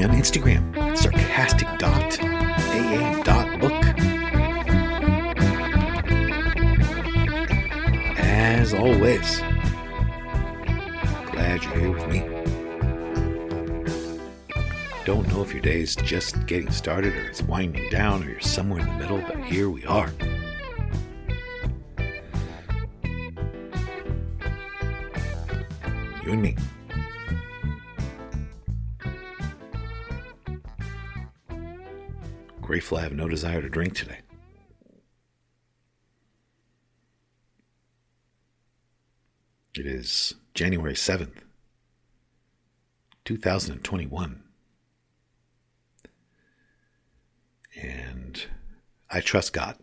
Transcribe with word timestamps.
Me 0.00 0.06
on 0.06 0.12
Instagram 0.16 0.76
at 0.76 0.98
sarcastic.aa.book. 0.98 3.84
As 8.18 8.72
always, 8.72 9.40
glad 11.32 11.64
you're 11.64 11.74
here 11.74 11.90
with 11.90 12.06
me. 12.08 12.20
Don't 15.04 15.28
know 15.28 15.42
if 15.42 15.52
your 15.52 15.62
day 15.62 15.80
is 15.80 15.96
just 15.96 16.46
getting 16.46 16.70
started 16.70 17.14
or 17.14 17.26
it's 17.26 17.42
winding 17.42 17.90
down 17.90 18.22
or 18.22 18.30
you're 18.30 18.40
somewhere 18.40 18.80
in 18.80 18.86
the 18.86 18.94
middle, 18.94 19.18
but 19.18 19.44
here 19.44 19.68
we 19.68 19.84
are. 19.84 20.10
You 26.24 26.32
and 26.32 26.42
me. 26.42 26.56
Grateful 32.70 32.98
I 32.98 33.02
have 33.02 33.12
no 33.12 33.26
desire 33.26 33.60
to 33.60 33.68
drink 33.68 33.96
today. 33.96 34.18
It 39.74 39.86
is 39.86 40.34
January 40.54 40.94
7th, 40.94 41.38
2021. 43.24 44.44
And 47.82 48.44
I 49.10 49.20
trust 49.20 49.52
God. 49.52 49.76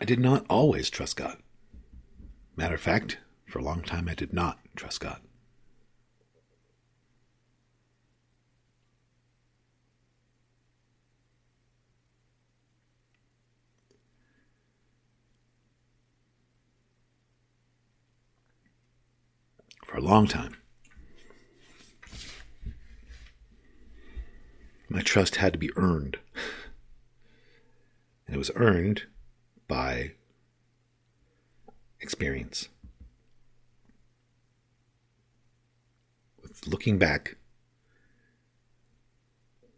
I 0.00 0.06
did 0.06 0.20
not 0.20 0.46
always 0.48 0.88
trust 0.88 1.16
God. 1.18 1.36
Matter 2.54 2.74
of 2.74 2.80
fact, 2.80 3.18
for 3.46 3.58
a 3.58 3.64
long 3.64 3.82
time 3.82 4.08
I 4.08 4.14
did 4.14 4.32
not 4.32 4.58
trust 4.76 5.00
God. 5.00 5.20
For 19.86 19.96
a 19.96 20.00
long 20.00 20.26
time, 20.26 20.56
my 24.88 25.00
trust 25.02 25.36
had 25.36 25.52
to 25.52 25.58
be 25.58 25.70
earned. 25.76 26.18
And 28.26 28.34
it 28.36 28.38
was 28.38 28.50
earned 28.54 29.04
by 29.68 30.12
experience. 32.02 32.68
With 36.42 36.66
looking 36.66 36.98
back 36.98 37.36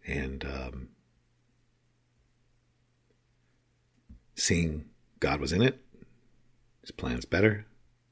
and 0.07 0.45
um, 0.45 0.89
seeing 4.35 4.87
God 5.21 5.41
was 5.41 5.53
in 5.53 5.63
it, 5.63 5.81
His 6.81 6.91
plan's 6.91 7.25
better, 7.25 7.67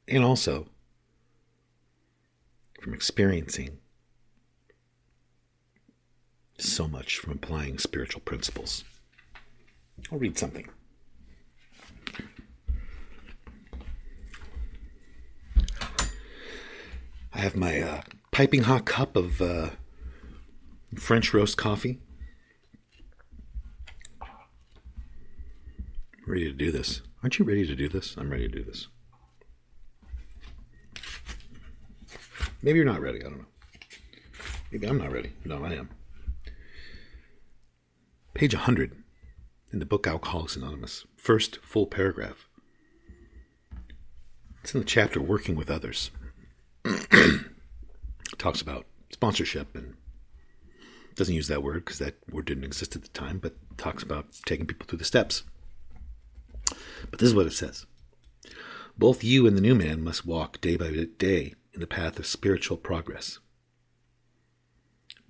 and 0.06 0.22
also 0.22 0.68
from 2.80 2.94
experiencing 2.94 3.78
so 6.58 6.86
much 6.86 7.18
from 7.18 7.32
applying 7.32 7.78
spiritual 7.78 8.20
principles. 8.20 8.84
I'll 10.10 10.18
read 10.18 10.38
something. 10.38 10.68
I 17.42 17.44
have 17.44 17.56
my 17.56 17.80
uh, 17.80 18.02
piping 18.30 18.62
hot 18.62 18.84
cup 18.84 19.16
of 19.16 19.42
uh, 19.42 19.70
French 20.94 21.34
roast 21.34 21.56
coffee. 21.56 21.98
Ready 26.24 26.44
to 26.44 26.52
do 26.52 26.70
this. 26.70 27.02
Aren't 27.20 27.40
you 27.40 27.44
ready 27.44 27.66
to 27.66 27.74
do 27.74 27.88
this? 27.88 28.14
I'm 28.16 28.30
ready 28.30 28.48
to 28.48 28.58
do 28.58 28.62
this. 28.62 28.86
Maybe 32.62 32.76
you're 32.76 32.86
not 32.86 33.00
ready. 33.00 33.18
I 33.18 33.24
don't 33.24 33.38
know. 33.38 33.46
Maybe 34.70 34.86
I'm 34.86 34.98
not 34.98 35.10
ready. 35.10 35.32
No, 35.44 35.64
I 35.64 35.72
am. 35.72 35.88
Page 38.34 38.54
100 38.54 38.92
in 39.72 39.80
the 39.80 39.84
book 39.84 40.06
Alcoholics 40.06 40.54
Anonymous. 40.54 41.06
First 41.16 41.58
full 41.60 41.88
paragraph. 41.88 42.46
It's 44.62 44.72
in 44.74 44.78
the 44.78 44.86
chapter 44.86 45.20
Working 45.20 45.56
with 45.56 45.72
Others. 45.72 46.12
talks 48.38 48.60
about 48.60 48.86
sponsorship 49.10 49.74
and 49.76 49.94
doesn't 51.14 51.34
use 51.34 51.48
that 51.48 51.62
word 51.62 51.84
because 51.84 51.98
that 51.98 52.16
word 52.30 52.46
didn't 52.46 52.64
exist 52.64 52.96
at 52.96 53.02
the 53.02 53.08
time, 53.08 53.38
but 53.38 53.54
talks 53.76 54.02
about 54.02 54.26
taking 54.46 54.66
people 54.66 54.86
through 54.86 54.98
the 54.98 55.04
steps. 55.04 55.42
But 57.10 57.18
this 57.18 57.28
is 57.28 57.34
what 57.34 57.46
it 57.46 57.52
says 57.52 57.86
Both 58.96 59.22
you 59.22 59.46
and 59.46 59.56
the 59.56 59.62
new 59.62 59.74
man 59.74 60.02
must 60.02 60.26
walk 60.26 60.60
day 60.60 60.76
by 60.76 61.06
day 61.18 61.54
in 61.72 61.80
the 61.80 61.86
path 61.86 62.18
of 62.18 62.26
spiritual 62.26 62.76
progress. 62.76 63.38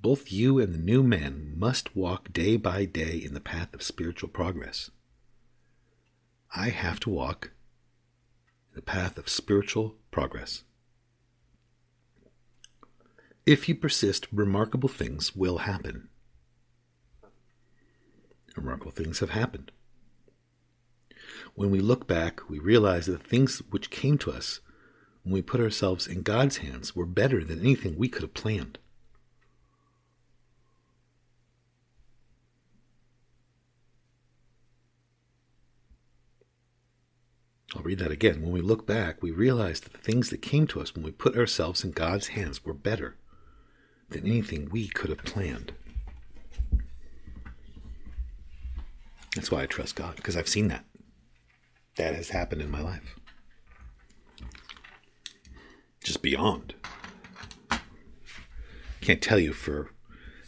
Both 0.00 0.32
you 0.32 0.58
and 0.58 0.74
the 0.74 0.78
new 0.78 1.04
man 1.04 1.54
must 1.56 1.94
walk 1.94 2.32
day 2.32 2.56
by 2.56 2.84
day 2.86 3.16
in 3.16 3.34
the 3.34 3.40
path 3.40 3.72
of 3.72 3.84
spiritual 3.84 4.28
progress. 4.28 4.90
I 6.54 6.70
have 6.70 6.98
to 7.00 7.10
walk 7.10 7.52
in 8.70 8.76
the 8.76 8.82
path 8.82 9.16
of 9.16 9.28
spiritual 9.28 9.94
progress. 10.10 10.64
If 13.44 13.68
you 13.68 13.74
persist, 13.74 14.28
remarkable 14.30 14.88
things 14.88 15.34
will 15.34 15.58
happen. 15.58 16.08
Remarkable 18.56 18.92
things 18.92 19.18
have 19.18 19.30
happened. 19.30 19.72
When 21.56 21.72
we 21.72 21.80
look 21.80 22.06
back, 22.06 22.48
we 22.48 22.60
realize 22.60 23.06
that 23.06 23.20
the 23.20 23.28
things 23.28 23.60
which 23.70 23.90
came 23.90 24.16
to 24.18 24.30
us 24.30 24.60
when 25.24 25.32
we 25.32 25.42
put 25.42 25.60
ourselves 25.60 26.06
in 26.06 26.22
God's 26.22 26.58
hands 26.58 26.94
were 26.94 27.06
better 27.06 27.42
than 27.42 27.60
anything 27.60 27.96
we 27.96 28.08
could 28.08 28.22
have 28.22 28.34
planned. 28.34 28.78
I'll 37.74 37.82
read 37.82 37.98
that 37.98 38.12
again. 38.12 38.42
When 38.42 38.52
we 38.52 38.60
look 38.60 38.86
back, 38.86 39.20
we 39.20 39.32
realize 39.32 39.80
that 39.80 39.94
the 39.94 39.98
things 39.98 40.30
that 40.30 40.42
came 40.42 40.68
to 40.68 40.80
us 40.80 40.94
when 40.94 41.04
we 41.04 41.10
put 41.10 41.36
ourselves 41.36 41.82
in 41.82 41.90
God's 41.90 42.28
hands 42.28 42.64
were 42.64 42.74
better 42.74 43.16
than 44.12 44.26
anything 44.26 44.68
we 44.70 44.88
could 44.88 45.10
have 45.10 45.24
planned. 45.24 45.72
That's 49.34 49.50
why 49.50 49.62
I 49.62 49.66
trust 49.66 49.96
God, 49.96 50.16
because 50.16 50.36
I've 50.36 50.48
seen 50.48 50.68
that. 50.68 50.84
That 51.96 52.14
has 52.14 52.30
happened 52.30 52.62
in 52.62 52.70
my 52.70 52.80
life. 52.80 53.16
Just 56.04 56.22
beyond. 56.22 56.74
Can't 59.00 59.22
tell 59.22 59.38
you 59.38 59.52
for 59.52 59.90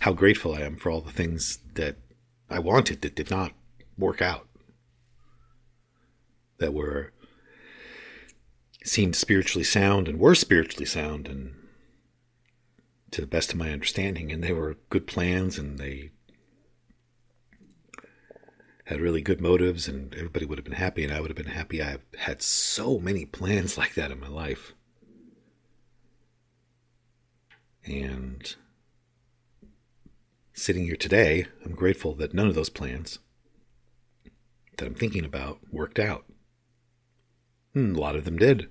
how 0.00 0.12
grateful 0.12 0.55
I 0.55 0.61
am 0.61 0.76
for 0.76 0.90
all 0.90 1.00
the 1.00 1.11
things 1.11 1.58
that 1.75 1.96
I 2.50 2.58
wanted 2.58 3.02
that 3.02 3.16
did 3.16 3.31
not 3.31 3.52
work 3.96 4.20
out. 4.20 4.46
That 6.58 6.75
were 6.75 7.12
seemed 8.84 9.16
spiritually 9.16 9.64
sound 9.64 10.08
and 10.08 10.19
were 10.19 10.34
spiritually 10.34 10.84
sound 10.84 11.26
and 11.26 11.55
to 13.14 13.20
the 13.20 13.26
best 13.28 13.52
of 13.52 13.58
my 13.58 13.70
understanding 13.70 14.32
and 14.32 14.43
they 14.43 14.52
were 14.52 14.76
good 14.90 15.06
plans 15.06 15.56
and 15.56 15.78
they 15.78 16.11
had 18.87 19.00
really 19.00 19.22
good 19.22 19.40
motives 19.40 19.87
and 19.87 20.12
everybody 20.14 20.44
would 20.44 20.58
have 20.58 20.64
been 20.64 20.75
happy 20.75 21.05
and 21.05 21.12
I 21.12 21.20
would 21.20 21.31
have 21.31 21.37
been 21.37 21.46
happy. 21.46 21.81
I've 21.81 22.02
had 22.19 22.43
so 22.43 22.99
many 22.99 23.25
plans 23.25 23.78
like 23.78 23.94
that 23.94 24.11
in 24.11 24.19
my 24.19 24.26
life. 24.26 24.75
And 27.87 28.56
sitting 30.52 30.84
here 30.84 30.96
today, 30.96 31.46
I'm 31.64 31.76
grateful 31.76 32.14
that 32.14 32.34
none 32.34 32.49
of 32.49 32.56
those 32.56 32.70
plans 32.70 33.20
that 34.76 34.87
I'm 34.87 34.94
thinking 34.94 35.25
about 35.25 35.61
worked 35.70 36.00
out. 36.00 36.25
Hmm, 37.75 37.94
a 37.94 38.00
lot 38.00 38.16
of 38.16 38.25
them 38.25 38.38
did, 38.38 38.69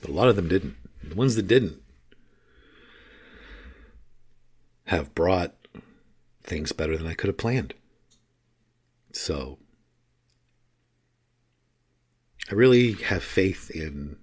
but 0.00 0.10
a 0.10 0.14
lot 0.14 0.28
of 0.28 0.34
them 0.34 0.48
didn't. 0.48 0.74
The 1.04 1.14
ones 1.14 1.36
that 1.36 1.46
didn't 1.46 1.80
have 4.86 5.14
brought 5.14 5.54
things 6.42 6.72
better 6.72 6.96
than 6.96 7.06
I 7.06 7.14
could 7.14 7.28
have 7.28 7.36
planned. 7.36 7.74
So, 9.12 9.58
I 12.50 12.54
really 12.54 12.92
have 12.92 13.24
faith 13.24 13.70
in 13.70 14.18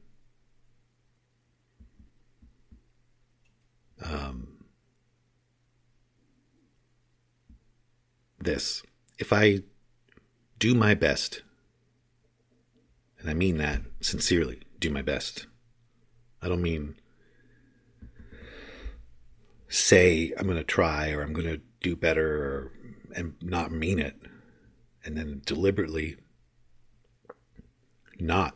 um, 4.04 4.64
this. 8.40 8.84
If 9.20 9.34
I 9.34 9.64
do 10.60 10.74
my 10.74 10.94
best, 10.94 11.42
and 13.20 13.30
I 13.30 13.34
mean 13.34 13.58
that 13.58 13.82
sincerely, 14.00 14.62
do 14.80 14.90
my 14.90 15.02
best. 15.02 15.48
I 16.42 16.48
don't 16.48 16.62
mean 16.62 16.96
say 19.74 20.32
I'm 20.38 20.46
going 20.46 20.58
to 20.58 20.64
try 20.64 21.12
or 21.12 21.24
I'm 21.24 21.34
going 21.34 21.48
to 21.48 21.62
do 21.82 21.96
better 21.96 22.46
or, 22.46 22.72
and 23.16 23.34
not 23.42 23.72
mean 23.72 23.98
it 23.98 24.16
and 25.04 25.18
then 25.18 25.42
deliberately 25.46 26.16
not 28.20 28.56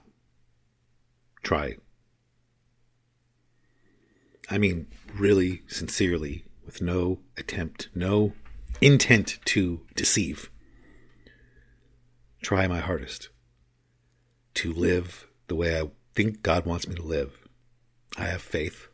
try. 1.42 1.78
I 4.50 4.60
mean, 4.60 4.88
really, 5.14 5.64
sincerely, 5.68 6.46
with 6.66 6.81
no 6.81 7.19
attempt, 7.36 7.90
no 7.96 8.34
intent 8.80 9.40
to 9.46 9.81
deceive. 9.96 10.52
Try 12.42 12.68
my 12.68 12.80
hardest 12.80 13.30
to 14.54 14.72
live 14.72 15.28
the 15.48 15.56
way 15.56 15.80
I 15.80 15.90
think 16.14 16.44
God 16.44 16.66
wants 16.66 16.88
me 16.88 16.96
to 16.96 17.02
live. 17.02 17.48
I 18.18 18.25
have 18.25 18.42
faith 18.42 18.88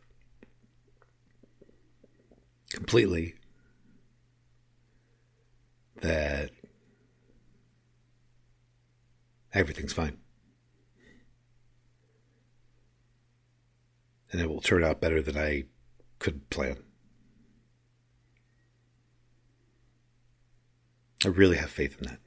completely 2.74 3.36
that 6.00 6.50
everything's 9.52 9.92
fine. 9.92 10.18
And 14.32 14.40
it 14.40 14.48
will 14.48 14.60
turn 14.60 14.82
out 14.82 15.00
better 15.00 15.22
than 15.22 15.38
I 15.38 15.64
could 16.18 16.50
plan. 16.50 16.82
I 21.24 21.28
really 21.28 21.56
have 21.56 21.70
faith 21.70 21.96
in 22.00 22.08
that. 22.08 22.18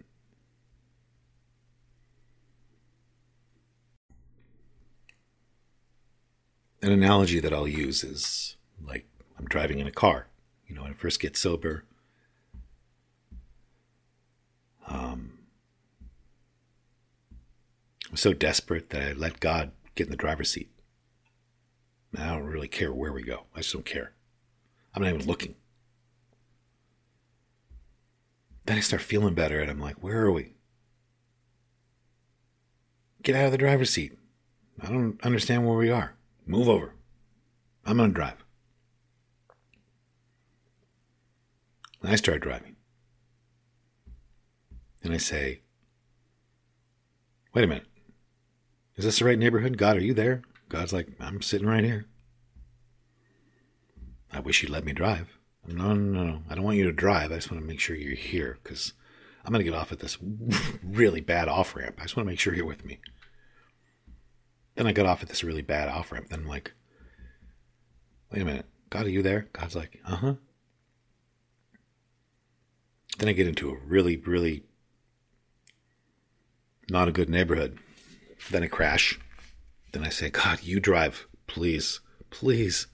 An 6.82 6.94
analogy 6.94 7.42
that 7.42 7.54
I'll 7.54 7.68
use 7.68 8.06
is 8.06 8.56
like 8.82 9.06
I'm 9.38 9.46
driving 9.46 9.80
in 9.80 9.88
a 9.88 9.92
car. 9.92 10.28
You 10.68 10.76
know, 10.76 10.84
when 10.84 10.92
I 10.92 10.96
first 10.96 11.20
get 11.20 11.38
sober, 11.38 11.86
um, 14.88 15.40
I 18.08 18.12
was 18.12 18.22
so 18.22 18.34
desperate 18.34 18.90
that 18.90 19.02
I 19.02 19.14
let 19.14 19.40
God 19.40 19.72
get 19.96 20.08
in 20.08 20.12
the 20.12 20.18
driver's 20.18 20.52
seat. 20.52 20.70
I 22.18 22.28
don't 22.28 22.44
really 22.44 22.68
care 22.68 22.92
where 22.92 23.14
we 23.14 23.22
go. 23.24 23.44
I 23.56 23.60
just 23.60 23.74
don't 23.74 23.86
care. 23.86 24.14
I'm 24.94 25.04
not 25.04 25.14
even 25.14 25.28
looking. 25.28 25.56
Then 28.66 28.78
I 28.78 28.82
start 28.82 29.02
feeling 29.02 29.34
better 29.34 29.60
and 29.60 29.70
I'm 29.70 29.80
like, 29.80 30.04
where 30.04 30.22
are 30.26 30.32
we? 30.32 30.54
Get 33.22 33.36
out 33.36 33.46
of 33.46 33.52
the 33.52 33.58
driver's 33.58 33.92
seat. 33.92 34.18
I 34.82 34.88
don't 34.88 35.20
understand 35.24 35.66
where 35.66 35.78
we 35.78 35.90
are. 35.90 36.16
Move 36.46 36.68
over. 36.70 36.94
I'm 37.86 37.98
going 37.98 38.10
to 38.10 38.16
drive. 38.16 38.44
And 42.02 42.12
I 42.12 42.16
start 42.16 42.42
driving. 42.42 42.76
And 45.04 45.14
I 45.14 45.18
say, 45.18 45.62
wait 47.54 47.64
a 47.64 47.68
minute. 47.68 47.88
Is 48.96 49.06
this 49.06 49.20
the 49.20 49.26
right 49.26 49.38
neighborhood? 49.38 49.78
God, 49.78 49.98
are 49.98 50.02
you 50.02 50.14
there? 50.14 50.42
God's 50.70 50.94
like, 50.94 51.08
I'm 51.20 51.42
sitting 51.42 51.68
right 51.68 51.84
here. 51.84 52.06
I 54.32 54.40
wish 54.40 54.62
you'd 54.62 54.72
let 54.72 54.86
me 54.86 54.94
drive. 54.94 55.38
No, 55.66 55.94
no, 55.94 56.24
no. 56.24 56.42
I 56.50 56.56
don't 56.56 56.64
want 56.64 56.78
you 56.78 56.86
to 56.86 56.92
drive. 56.92 57.32
I 57.32 57.36
just 57.36 57.52
want 57.52 57.62
to 57.62 57.68
make 57.68 57.80
sure 57.80 57.96
you're 57.96 58.16
here 58.16 58.58
because 58.64 58.94
I'm 59.46 59.52
going 59.52 59.64
to 59.64 59.70
get 59.70 59.78
off 59.78 59.92
at 59.92 60.00
this 60.00 60.18
really 60.84 61.22
bad 61.22 61.48
off 61.48 61.76
ramp. 61.76 61.96
I 62.00 62.04
just 62.04 62.16
want 62.16 62.26
to 62.26 62.32
make 62.32 62.40
sure 62.40 62.54
you're 62.54 62.66
with 62.66 62.86
me. 62.86 63.00
Then 64.76 64.88
I 64.88 64.92
got 64.92 65.06
off 65.06 65.24
at 65.24 65.30
this 65.30 65.44
really 65.44 65.62
bad 65.62 65.90
off 65.90 66.12
ramp. 66.12 66.30
Then 66.30 66.42
I'm 66.42 66.48
like, 66.48 66.74
wait 68.32 68.42
a 68.42 68.46
minute. 68.46 68.66
God, 68.90 69.06
are 69.06 69.10
you 69.10 69.22
there? 69.22 69.48
God's 69.54 69.76
like, 69.76 70.00
uh 70.06 70.16
huh. 70.16 70.34
Then 73.18 73.30
I 73.30 73.34
get 73.34 73.48
into 73.48 73.70
a 73.72 73.78
really, 73.78 74.18
really 74.18 74.64
not 76.90 77.08
a 77.08 77.12
good 77.12 77.30
neighborhood. 77.30 77.80
Then 78.52 78.64
I 78.64 78.68
crash. 78.68 79.20
Then 79.92 80.04
I 80.04 80.10
say, 80.10 80.30
God, 80.30 80.62
you 80.64 80.80
drive, 80.80 81.28
please, 81.48 82.00
please. 82.30 82.88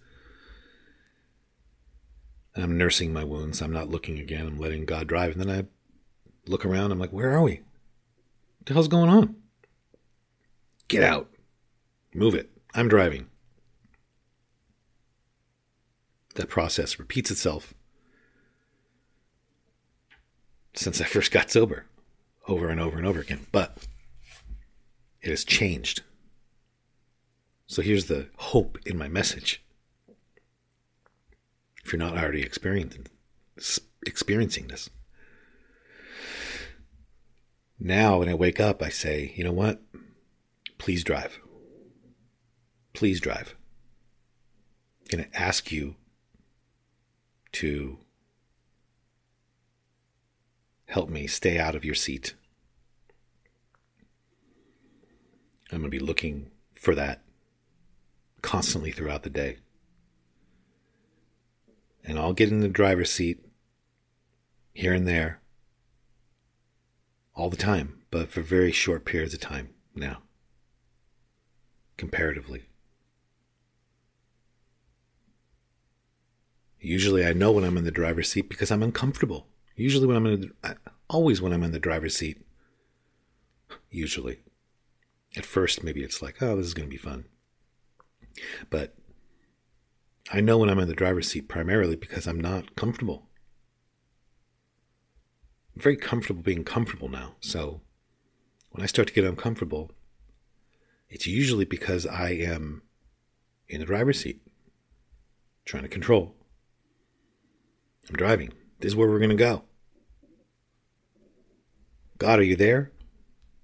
And 2.55 2.63
I'm 2.63 2.77
nursing 2.77 3.11
my 3.11 3.23
wounds. 3.23 3.61
I'm 3.61 3.73
not 3.73 3.89
looking 3.89 4.19
again. 4.19 4.47
I'm 4.47 4.59
letting 4.59 4.85
God 4.85 5.07
drive. 5.07 5.33
And 5.33 5.41
then 5.41 5.49
I 5.49 5.65
look 6.49 6.65
around. 6.65 6.91
I'm 6.91 6.99
like, 6.99 7.11
where 7.11 7.31
are 7.31 7.41
we? 7.41 7.61
What 8.59 8.65
the 8.65 8.73
hell's 8.73 8.87
going 8.87 9.09
on? 9.09 9.35
Get 10.87 11.03
out. 11.03 11.29
Move 12.13 12.35
it. 12.35 12.51
I'm 12.73 12.87
driving. 12.87 13.27
That 16.35 16.49
process 16.49 16.97
repeats 16.97 17.29
itself 17.29 17.73
since 20.73 20.99
I 20.99 21.05
first 21.05 21.31
got 21.31 21.51
sober 21.51 21.85
over 22.47 22.69
and 22.69 22.79
over 22.79 22.97
and 22.97 23.05
over 23.05 23.19
again. 23.19 23.47
But 23.51 23.77
it 25.21 25.29
has 25.29 25.43
changed. 25.43 26.01
So 27.67 27.81
here's 27.81 28.05
the 28.05 28.27
hope 28.37 28.77
in 28.85 28.97
my 28.97 29.07
message. 29.07 29.63
If 31.83 31.91
you're 31.91 31.99
not 31.99 32.17
already 32.17 32.41
experiencing 32.41 33.07
this. 34.67 34.89
Now 37.79 38.19
when 38.19 38.29
I 38.29 38.33
wake 38.33 38.59
up 38.59 38.81
I 38.81 38.89
say, 38.89 39.33
you 39.35 39.43
know 39.43 39.51
what? 39.51 39.81
Please 40.77 41.03
drive. 41.03 41.39
Please 42.93 43.19
drive. 43.19 43.55
I'm 45.01 45.17
going 45.17 45.29
to 45.29 45.39
ask 45.39 45.71
you 45.71 45.95
to 47.53 47.99
help 50.93 51.09
me 51.09 51.27
stay 51.27 51.57
out 51.59 51.75
of 51.75 51.83
your 51.83 51.95
seat 51.95 52.35
I'm 55.73 55.79
going 55.79 55.89
to 55.89 55.97
be 55.97 56.05
looking 56.05 56.51
for 56.75 56.93
that 56.93 57.23
constantly 58.43 58.91
throughout 58.91 59.23
the 59.23 59.29
day. 59.31 59.57
And 62.03 62.19
I'll 62.19 62.33
get 62.33 62.51
in 62.51 62.59
the 62.59 62.67
driver's 62.67 63.09
seat 63.09 63.43
here 64.71 64.93
and 64.93 65.07
there 65.07 65.41
all 67.35 67.49
the 67.49 67.57
time, 67.57 68.03
but 68.11 68.29
for 68.29 68.41
very 68.41 68.71
short 68.71 69.03
periods 69.03 69.33
of 69.33 69.39
time 69.39 69.69
now, 69.95 70.21
comparatively. 71.97 72.65
Usually 76.79 77.25
I 77.25 77.33
know 77.33 77.51
when 77.51 77.63
I'm 77.63 77.77
in 77.77 77.85
the 77.85 77.89
driver's 77.91 78.29
seat 78.29 78.47
because 78.47 78.69
I'm 78.69 78.83
uncomfortable. 78.83 79.47
Usually 79.75 80.07
when 80.07 80.15
I'm 80.15 80.25
in 80.25 80.51
the, 80.61 80.77
always 81.09 81.41
when 81.41 81.53
I'm 81.53 81.63
in 81.63 81.71
the 81.71 81.79
driver's 81.79 82.15
seat. 82.15 82.45
Usually. 83.89 84.39
At 85.35 85.45
first, 85.45 85.83
maybe 85.83 86.03
it's 86.03 86.21
like, 86.21 86.41
oh, 86.41 86.55
this 86.55 86.67
is 86.67 86.73
going 86.73 86.87
to 86.87 86.91
be 86.91 86.97
fun. 86.97 87.25
But 88.69 88.95
I 90.31 90.41
know 90.41 90.57
when 90.57 90.69
I'm 90.69 90.79
in 90.79 90.87
the 90.87 90.93
driver's 90.93 91.29
seat 91.29 91.47
primarily 91.47 91.95
because 91.95 92.27
I'm 92.27 92.39
not 92.39 92.75
comfortable. 92.75 93.27
I'm 95.75 95.81
very 95.81 95.97
comfortable 95.97 96.41
being 96.41 96.63
comfortable 96.63 97.09
now. 97.09 97.35
So 97.39 97.81
when 98.69 98.83
I 98.83 98.87
start 98.87 99.07
to 99.07 99.13
get 99.13 99.25
uncomfortable, 99.25 99.91
it's 101.09 101.27
usually 101.27 101.65
because 101.65 102.05
I 102.05 102.29
am 102.31 102.83
in 103.67 103.79
the 103.79 103.85
driver's 103.85 104.21
seat, 104.21 104.41
trying 105.65 105.83
to 105.83 105.89
control. 105.89 106.35
I'm 108.09 108.15
driving. 108.15 108.53
This 108.83 108.91
is 108.91 108.95
where 108.97 109.07
we're 109.07 109.19
going 109.19 109.29
to 109.29 109.35
go. 109.37 109.63
God, 112.17 112.39
are 112.39 112.43
you 112.43 112.57
there? 112.57 112.91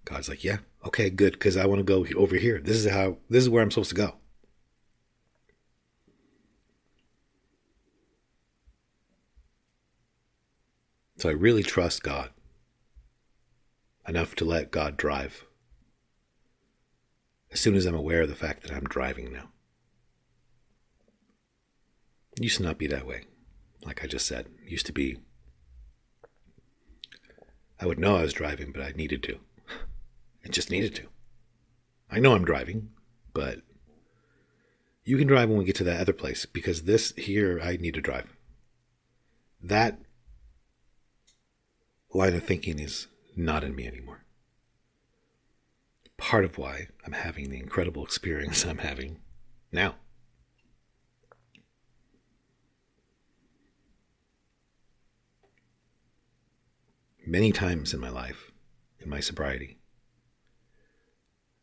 God's 0.05 0.29
like, 0.29 0.45
yeah. 0.45 0.59
Okay, 0.85 1.09
good, 1.09 1.33
because 1.33 1.57
I 1.57 1.65
want 1.65 1.79
to 1.79 1.83
go 1.83 2.05
over 2.15 2.37
here. 2.37 2.61
This 2.63 2.77
is 2.77 2.89
how. 2.89 3.17
This 3.29 3.43
is 3.43 3.49
where 3.49 3.61
I'm 3.61 3.69
supposed 3.69 3.89
to 3.89 3.97
go. 3.97 4.15
So 11.17 11.27
I 11.27 11.33
really 11.33 11.63
trust 11.63 12.01
God 12.01 12.29
enough 14.07 14.35
to 14.35 14.45
let 14.45 14.71
God 14.71 14.95
drive. 14.95 15.43
As 17.51 17.59
soon 17.59 17.75
as 17.75 17.85
I'm 17.85 17.93
aware 17.93 18.21
of 18.21 18.29
the 18.29 18.35
fact 18.35 18.63
that 18.63 18.71
I'm 18.71 18.85
driving 18.85 19.33
now. 19.33 19.49
Used 22.39 22.55
to 22.55 22.63
not 22.63 22.77
be 22.77 22.87
that 22.87 23.05
way. 23.05 23.25
Like 23.85 24.03
I 24.03 24.07
just 24.07 24.25
said, 24.25 24.47
used 24.65 24.85
to 24.87 24.93
be 24.93 25.19
I 27.79 27.85
would 27.85 27.99
know 27.99 28.17
I 28.17 28.23
was 28.23 28.33
driving, 28.33 28.71
but 28.71 28.81
I 28.81 28.91
needed 28.91 29.23
to. 29.23 29.39
I 30.45 30.49
just 30.49 30.69
needed 30.69 30.93
to. 30.95 31.07
I 32.11 32.19
know 32.19 32.33
I'm 32.33 32.43
driving, 32.43 32.89
but 33.33 33.61
you 35.05 35.17
can 35.17 35.27
drive 35.27 35.49
when 35.49 35.57
we 35.57 35.65
get 35.65 35.75
to 35.77 35.83
that 35.85 36.01
other 36.01 36.13
place 36.13 36.45
because 36.45 36.83
this 36.83 37.13
here 37.15 37.59
I 37.63 37.77
need 37.77 37.93
to 37.93 38.01
drive. 38.01 38.35
That 39.61 39.99
line 42.13 42.35
of 42.35 42.43
thinking 42.43 42.79
is 42.79 43.07
not 43.35 43.63
in 43.63 43.75
me 43.75 43.87
anymore. 43.87 44.23
Part 46.17 46.43
of 46.43 46.57
why 46.57 46.87
I'm 47.05 47.13
having 47.13 47.49
the 47.49 47.59
incredible 47.59 48.03
experience 48.03 48.65
I'm 48.65 48.79
having 48.79 49.19
now. 49.71 49.95
Many 57.29 57.51
times 57.51 57.93
in 57.93 57.99
my 57.99 58.09
life, 58.09 58.51
in 58.99 59.07
my 59.07 59.19
sobriety, 59.19 59.77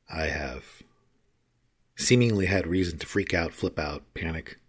I 0.09 0.27
have 0.27 0.85
seemingly 1.97 2.47
had 2.47 2.69
reason 2.69 3.01
to 3.01 3.07
freak 3.07 3.35
out, 3.35 3.53
flip 3.53 3.77
out, 3.77 4.05
panic. 4.15 4.61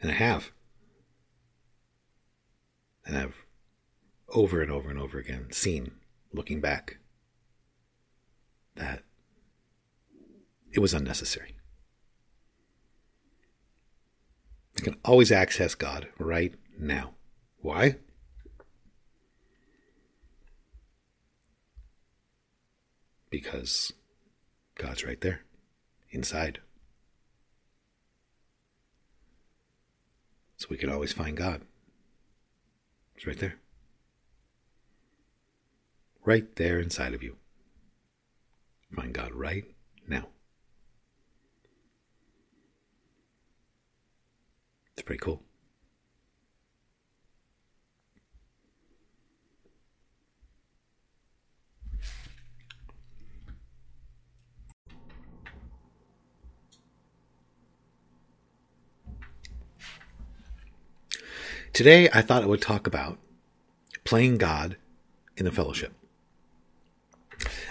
And 0.00 0.10
I 0.10 0.14
have. 0.14 0.52
And 3.04 3.18
I've 3.18 3.44
over 4.30 4.62
and 4.62 4.72
over 4.72 4.88
and 4.88 4.98
over 4.98 5.18
again 5.18 5.48
seen, 5.50 5.90
looking 6.32 6.62
back, 6.62 6.96
that 8.74 9.02
it 10.72 10.78
was 10.78 10.94
unnecessary. 10.94 11.56
I 14.78 14.80
can 14.80 14.96
always 15.04 15.30
access 15.30 15.74
God 15.74 16.08
right 16.18 16.54
now. 16.78 17.17
Why? 17.68 17.96
Because 23.28 23.92
God's 24.76 25.04
right 25.04 25.20
there, 25.20 25.42
inside. 26.08 26.60
So 30.56 30.68
we 30.70 30.78
can 30.78 30.88
always 30.88 31.12
find 31.12 31.36
God. 31.36 31.60
It's 33.16 33.26
right 33.26 33.38
there. 33.38 33.56
Right 36.24 36.56
there 36.56 36.80
inside 36.80 37.12
of 37.12 37.22
you. 37.22 37.36
Find 38.96 39.12
God 39.12 39.32
right 39.34 39.64
now. 40.08 40.28
It's 44.94 45.02
pretty 45.02 45.20
cool. 45.20 45.42
Today, 61.72 62.08
I 62.12 62.22
thought 62.22 62.42
I 62.42 62.46
would 62.46 62.62
talk 62.62 62.86
about 62.86 63.18
playing 64.04 64.38
God 64.38 64.76
in 65.36 65.44
the 65.44 65.52
fellowship. 65.52 65.92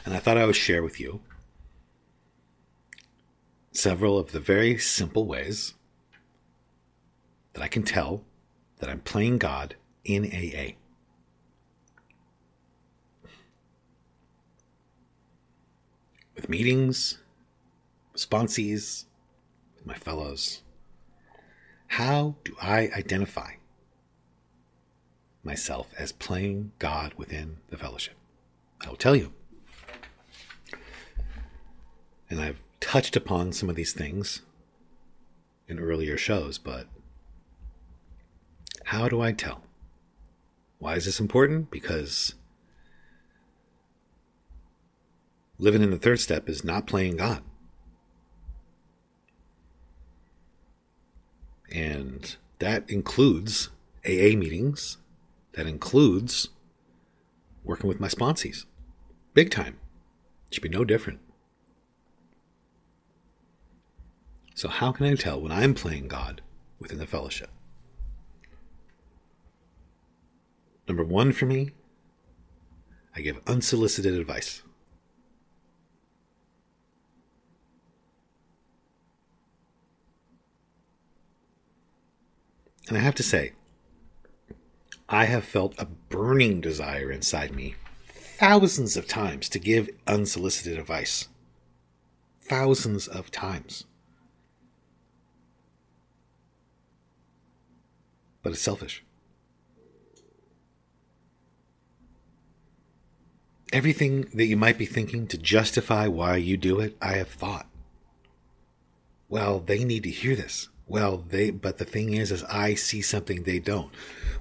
And 0.06 0.13
I 0.13 0.20
thought 0.20 0.38
I 0.38 0.46
would 0.46 0.56
share 0.56 0.84
with 0.84 1.00
you 1.00 1.22
several 3.72 4.18
of 4.18 4.32
the 4.32 4.39
very 4.39 4.77
simple 4.77 5.25
ways 5.25 5.74
that 7.54 7.62
I 7.62 7.68
can 7.68 7.84
tell 7.84 8.24
that 8.80 8.89
I'm 8.89 9.01
playing 9.01 9.39
God 9.39 9.75
in 10.06 10.25
AA. 10.25 10.77
With 16.36 16.50
meetings, 16.50 17.18
sponsees, 18.16 19.06
my 19.84 19.96
fellows. 19.96 20.62
How 21.88 22.36
do 22.44 22.56
I 22.62 22.89
identify 22.96 23.57
myself 25.48 25.92
as 25.98 26.12
playing 26.12 26.74
God 26.77 27.16
within 27.16 27.58
the 27.70 27.77
fellowship? 27.77 28.13
I 28.86 28.89
will 28.89 28.98
tell 28.98 29.16
you. 29.16 29.34
And 32.30 32.39
I've 32.39 32.62
touched 32.80 33.16
upon 33.16 33.54
some 33.54 33.70
of 33.70 33.75
these 33.75 33.94
things 33.94 34.42
in 35.68 35.80
earlier 35.80 36.18
shows, 36.18 36.58
but 36.60 36.88
how 38.84 39.10
do 39.10 39.22
I 39.22 39.32
tell? 39.32 39.63
Why 40.80 40.96
is 40.96 41.06
this 41.06 41.20
important? 41.20 41.72
Because 41.72 42.36
living 45.58 45.82
in 45.82 45.92
the 45.92 45.98
third 45.98 46.20
step 46.20 46.48
is 46.48 46.63
not 46.63 46.86
playing 46.86 47.18
God. 47.18 47.42
And 51.72 52.36
that 52.60 52.89
includes 52.89 53.70
AA 54.06 54.36
meetings, 54.36 54.98
that 55.58 55.66
includes 55.66 56.50
working 57.64 57.88
with 57.88 58.00
my 58.00 58.08
sponsees. 58.08 58.66
Big 59.34 59.50
time. 59.50 59.80
It 60.48 60.54
should 60.54 60.64
be 60.64 60.70
no 60.70 60.86
different. 60.86 61.20
So, 64.54 64.68
how 64.70 64.92
can 64.92 65.08
I 65.08 65.16
tell 65.16 65.42
when 65.42 65.52
I'm 65.52 65.74
playing 65.74 66.10
God 66.10 66.42
within 66.80 67.00
the 67.00 67.08
fellowship? 67.08 67.50
Number 70.88 71.04
one 71.04 71.32
for 71.32 71.48
me, 71.48 71.72
I 73.16 73.22
give 73.22 73.42
unsolicited 73.48 74.14
advice. 74.14 74.62
And 82.88 82.96
I 82.96 83.02
have 83.02 83.16
to 83.16 83.24
say, 83.24 83.54
I 85.10 85.26
have 85.26 85.46
felt 85.46 85.74
a 85.78 85.86
burning 85.86 86.60
desire 86.60 87.12
inside 87.12 87.56
me 87.56 87.76
thousands 88.38 88.98
of 88.98 89.08
times 89.08 89.48
to 89.50 89.60
give 89.60 89.90
unsolicited 90.06 90.78
advice. 90.78 91.30
Thousands 92.42 93.08
of 93.08 93.32
times. 93.32 93.86
But 98.44 98.52
it's 98.52 98.62
selfish. 98.62 99.04
Everything 103.74 104.30
that 104.34 104.46
you 104.46 104.56
might 104.56 104.78
be 104.78 104.86
thinking 104.86 105.28
to 105.28 105.38
justify 105.38 106.08
why 106.08 106.38
you 106.38 106.58
do 106.58 106.80
it, 106.80 106.96
I 107.02 107.14
have 107.14 107.30
thought. 107.30 107.68
Well, 109.30 109.60
they 109.60 109.84
need 109.84 110.04
to 110.04 110.10
hear 110.10 110.36
this. 110.36 110.70
Well, 110.88 111.25
they, 111.27 111.51
but 111.51 111.77
the 111.77 111.86
thing 111.86 112.13
is, 112.13 112.32
is 112.32 112.44
I 112.46 112.74
see 112.74 113.01
something 113.01 113.44
they 113.44 113.60
don't. 113.60 113.91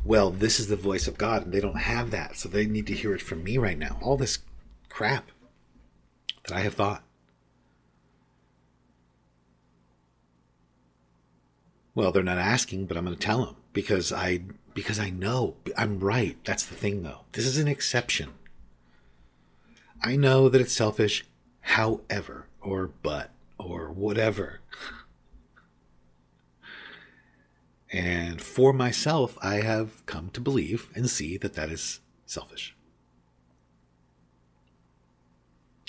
Well, 0.05 0.31
this 0.31 0.61
is 0.61 0.69
the 0.69 0.77
voice 0.77 1.09
of 1.09 1.19
God 1.19 1.45
and 1.45 1.53
they 1.53 1.61
don't 1.61 1.79
have 1.79 2.13
that. 2.13 2.37
So 2.37 2.49
they 2.49 2.67
need 2.67 2.87
to 2.87 2.95
hear 2.95 3.15
it 3.15 3.23
from 3.23 3.43
me 3.43 3.59
right 3.59 3.79
now. 3.79 3.99
All 4.01 4.17
this 4.17 4.39
crap 4.89 5.31
that 6.45 6.55
I 6.57 6.61
have 6.61 6.75
thought. 6.75 7.03
Well, 11.97 12.13
they're 12.13 12.23
not 12.23 12.39
asking, 12.39 12.87
but 12.87 12.97
I'm 12.97 13.07
going 13.07 13.17
to 13.17 13.21
tell 13.21 13.45
them 13.45 13.57
because 13.73 14.13
I, 14.13 14.43
because 14.75 15.01
I 15.01 15.11
know 15.11 15.57
I'm 15.77 15.99
right. 15.99 16.37
That's 16.45 16.65
the 16.65 16.77
thing 16.77 17.03
though. 17.03 17.23
This 17.33 17.47
is 17.47 17.59
an 17.59 17.67
exception. 17.67 18.35
I 20.03 20.15
know 20.15 20.49
that 20.49 20.61
it's 20.61 20.75
selfish, 20.75 21.25
however, 21.61 22.47
or 22.61 22.91
but, 23.03 23.31
or 23.59 23.91
whatever. 23.91 24.61
And 27.93 28.43
for 28.43 28.73
myself, 28.73 29.39
I 29.41 29.57
have 29.57 30.05
come 30.07 30.31
to 30.31 30.41
believe 30.41 30.91
and 30.95 31.09
see 31.09 31.37
that 31.39 31.55
that 31.55 31.71
is 31.71 32.01
selfish. 32.25 32.75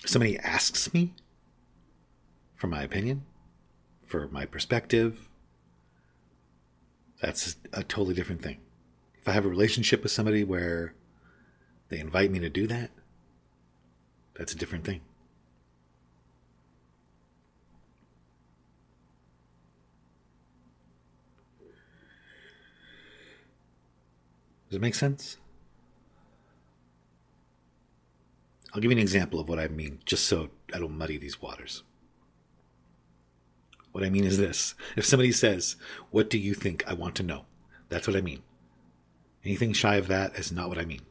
Somebody 0.06 0.38
asks 0.40 0.94
me 0.94 1.14
for 2.56 2.68
my 2.68 2.84
opinion, 2.84 3.24
for 4.06 4.28
my 4.30 4.46
perspective, 4.46 5.30
that's 7.22 7.56
a 7.74 7.84
totally 7.84 8.14
different 8.14 8.42
thing. 8.42 8.60
If 9.20 9.28
I 9.28 9.32
have 9.32 9.46
a 9.46 9.50
relationship 9.50 10.04
with 10.04 10.12
somebody 10.12 10.44
where 10.44 10.94
they 11.90 12.00
invite 12.00 12.32
me 12.32 12.40
to 12.40 12.50
do 12.50 12.68
that, 12.68 12.92
that's 14.36 14.54
a 14.54 14.58
different 14.58 14.86
thing. 14.86 15.02
Does 24.70 24.78
it 24.78 24.82
make 24.82 24.96
sense? 24.96 25.38
I'll 28.74 28.82
give 28.82 28.92
you 28.92 28.98
an 28.98 29.02
example 29.02 29.40
of 29.40 29.50
what 29.50 29.60
I 29.60 29.68
mean, 29.68 30.00
just 30.06 30.26
so 30.26 30.50
I 30.74 30.80
don't 30.80 30.98
muddy 30.98 31.18
these 31.18 31.42
waters. 31.42 31.84
What 33.92 34.04
I 34.04 34.10
mean 34.10 34.26
is 34.26 34.38
this 34.38 34.76
if 34.96 35.06
somebody 35.06 35.32
says, 35.32 35.76
What 36.12 36.30
do 36.30 36.38
you 36.38 36.54
think 36.54 36.84
I 36.88 36.94
want 36.94 37.16
to 37.16 37.24
know? 37.24 37.46
That's 37.90 38.08
what 38.08 38.16
I 38.16 38.22
mean. 38.22 38.44
Anything 39.44 39.74
shy 39.74 39.96
of 39.96 40.08
that 40.08 40.36
is 40.36 40.52
not 40.52 40.70
what 40.70 40.78
I 40.78 40.86
mean. 40.86 41.02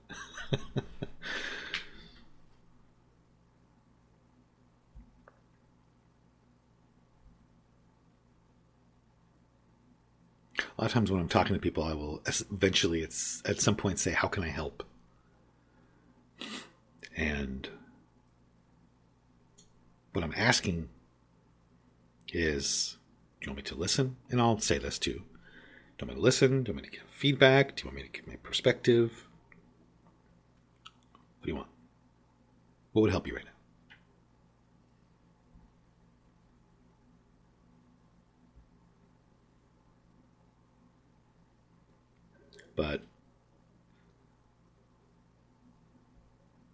a 10.77 10.83
lot 10.83 10.87
of 10.87 10.93
times 10.93 11.11
when 11.11 11.21
I'm 11.21 11.29
talking 11.29 11.55
to 11.55 11.61
people, 11.61 11.83
I 11.83 11.95
will 11.95 12.23
eventually, 12.51 13.01
it's 13.01 13.43
at 13.47 13.61
some 13.61 13.77
point 13.77 13.99
say, 13.99 14.13
"How 14.13 14.29
can 14.29 14.43
I 14.43 14.49
help?" 14.49 14.85
And 17.17 17.69
what 20.13 20.23
I'm 20.23 20.35
asking 20.37 20.91
is, 22.33 22.99
"Do 23.41 23.47
you 23.47 23.51
want 23.53 23.57
me 23.57 23.63
to 23.71 23.75
listen?" 23.75 24.17
And 24.31 24.41
I'll 24.41 24.59
say 24.59 24.77
this 24.79 24.99
too: 24.99 25.13
"Do 25.13 25.19
you 25.19 25.25
want 26.01 26.09
me 26.11 26.15
to 26.17 26.21
listen? 26.21 26.63
Do 26.63 26.71
you 26.71 26.75
want 26.75 26.85
me 26.85 26.91
to 26.91 26.97
give 26.99 27.09
feedback? 27.09 27.77
Do 27.77 27.83
you 27.83 27.87
want 27.89 27.97
me 27.97 28.03
to 28.03 28.09
give 28.09 28.27
my 28.27 28.37
perspective? 28.37 29.27
What 31.39 31.45
do 31.45 31.49
you 31.49 31.57
want? 31.57 31.69
What 32.93 33.03
would 33.03 33.11
help 33.11 33.27
you 33.27 33.35
right 33.35 33.45
now?" 33.45 33.56
But 42.77 43.01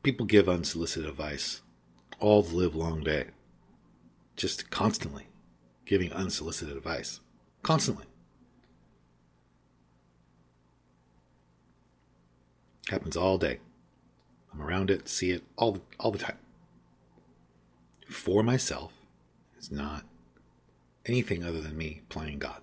people 0.03 0.27
give 0.27 0.49
unsolicited 0.49 1.09
advice 1.09 1.63
all 2.19 2.43
the 2.43 2.55
live 2.55 2.75
long 2.75 3.03
day. 3.03 3.27
Just 4.37 4.71
constantly 4.71 5.27
giving 5.87 6.13
unsolicited 6.13 6.77
advice. 6.77 7.21
Constantly. 7.63 8.07
Happens 12.89 13.17
all 13.17 13.39
day. 13.39 13.61
I'm 14.53 14.61
around 14.61 14.91
it, 14.91 15.09
see 15.09 15.31
it 15.31 15.45
all 15.57 15.73
the, 15.73 15.81
all 15.99 16.11
the 16.11 16.19
time. 16.19 16.37
For 18.09 18.43
myself, 18.43 18.93
it's 19.57 19.71
not 19.71 20.05
anything 21.07 21.43
other 21.43 21.61
than 21.61 21.77
me 21.77 22.03
playing 22.09 22.39
God. 22.39 22.61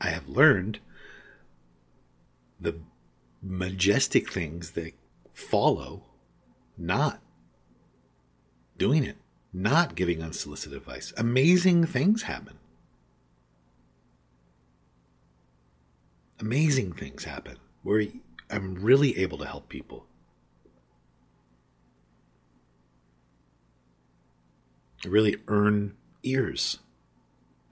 I 0.00 0.08
have 0.08 0.28
learned 0.28 0.80
the 2.62 2.76
majestic 3.42 4.30
things 4.30 4.72
that 4.72 4.92
follow 5.32 6.04
not 6.78 7.20
doing 8.78 9.04
it, 9.04 9.16
not 9.52 9.94
giving 9.94 10.22
unsolicited 10.22 10.76
advice. 10.76 11.12
Amazing 11.16 11.86
things 11.86 12.22
happen. 12.22 12.58
Amazing 16.40 16.92
things 16.92 17.24
happen 17.24 17.56
where 17.82 18.04
I'm 18.50 18.74
really 18.74 19.18
able 19.18 19.38
to 19.38 19.46
help 19.46 19.68
people. 19.68 20.06
I 25.04 25.08
really 25.08 25.36
earn 25.48 25.96
ears 26.22 26.78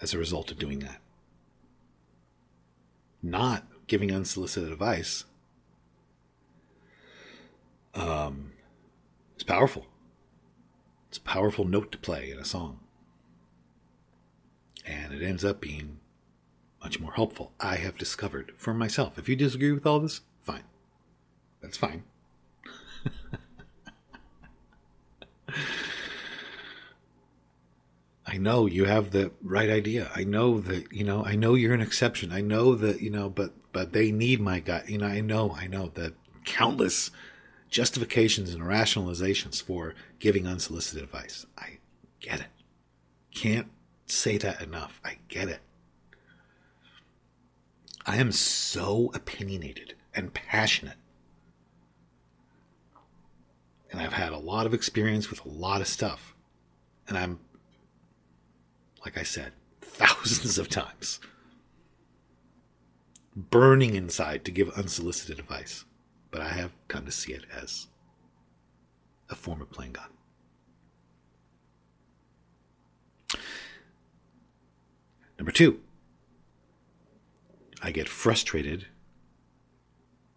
as 0.01 0.15
a 0.15 0.19
result 0.19 0.51
of 0.51 0.59
doing 0.59 0.81
that. 0.81 1.01
Not 3.23 3.67
giving 3.91 4.13
unsolicited 4.15 4.71
advice 4.71 5.25
um, 7.95 8.53
it's 9.35 9.43
powerful. 9.45 9.87
It's 11.09 11.19
a 11.19 11.23
powerful 11.23 11.65
note 11.65 11.91
to 11.93 11.99
play 11.99 12.31
in 12.31 12.39
a 12.39 12.45
song. 12.45 12.81
And 14.87 15.13
it 15.13 15.23
ends 15.23 15.45
up 15.45 15.61
being 15.61 15.99
much 16.83 16.99
more 17.01 17.13
helpful. 17.13 17.53
I 17.61 17.77
have 17.77 17.99
discovered 17.99 18.53
for 18.57 18.73
myself. 18.73 19.19
If 19.19 19.29
you 19.29 19.37
disagree 19.37 19.73
with 19.73 19.87
all 19.87 20.01
this, 20.01 20.23
fine. 20.41 20.65
That's 21.61 21.77
fine. 21.77 22.05
I 28.27 28.37
know 28.37 28.67
you 28.67 28.85
have 28.85 29.11
the 29.11 29.33
right 29.43 29.69
idea. 29.69 30.11
I 30.15 30.23
know 30.25 30.61
that, 30.61 30.93
you 30.93 31.03
know, 31.03 31.25
I 31.25 31.35
know 31.35 31.55
you're 31.55 31.75
an 31.75 31.81
exception. 31.81 32.31
I 32.31 32.41
know 32.41 32.77
that, 32.77 33.03
you 33.03 33.11
know, 33.11 33.29
but 33.29 33.53
but 33.73 33.93
they 33.93 34.11
need 34.11 34.41
my 34.41 34.61
gut. 34.61 34.89
You 34.89 34.99
know, 34.99 35.07
I 35.07 35.21
know, 35.21 35.57
I 35.59 35.67
know 35.67 35.91
that 35.95 36.15
countless 36.45 37.11
justifications 37.69 38.53
and 38.53 38.63
rationalizations 38.63 39.63
for 39.63 39.95
giving 40.19 40.47
unsolicited 40.47 41.05
advice. 41.05 41.47
I 41.57 41.79
get 42.21 42.41
it. 42.41 42.47
Can't 43.35 43.69
say 44.07 44.39
that 44.39 44.61
enough. 44.61 45.01
I 45.05 45.19
get 45.29 45.49
it. 45.49 45.61
I 48.07 48.17
am 48.17 48.33
so 48.33 49.11
opinionated 49.15 49.95
and 50.15 50.35
passionate. 50.35 50.97
And 53.93 54.01
I've 54.01 54.13
had 54.13 54.33
a 54.33 54.39
lot 54.39 54.67
of 54.67 54.75
experience 54.75 55.31
with 55.31 55.45
a 55.45 55.49
lot 55.49 55.81
of 55.81 55.87
stuff. 55.87 56.35
And 57.09 57.19
I'm, 57.19 57.41
like 59.05 59.19
I 59.19 59.23
said, 59.23 59.53
thousands 59.81 60.59
of 60.59 60.69
times 60.69 61.21
burning 63.35 63.95
inside 63.95 64.45
to 64.45 64.51
give 64.51 64.71
unsolicited 64.71 65.39
advice, 65.39 65.85
but 66.31 66.41
I 66.41 66.49
have 66.49 66.73
come 66.89 67.05
to 67.07 67.13
see 67.13 67.33
it 67.33 67.45
as 67.55 67.87
a 69.29 69.35
form 69.35 69.61
of 69.63 69.71
playing 69.71 69.93
God. 69.93 70.09
Number 75.39 75.53
two, 75.53 75.81
I 77.83 77.93
get 77.93 78.09
frustrated 78.09 78.87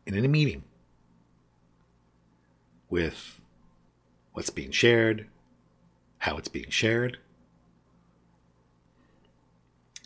in 0.05 0.15
any 0.15 0.27
meeting 0.27 0.63
with 2.89 3.41
what's 4.31 4.49
being 4.49 4.71
shared, 4.71 5.27
how 6.19 6.37
it's 6.37 6.47
being 6.47 6.69
shared, 6.69 7.17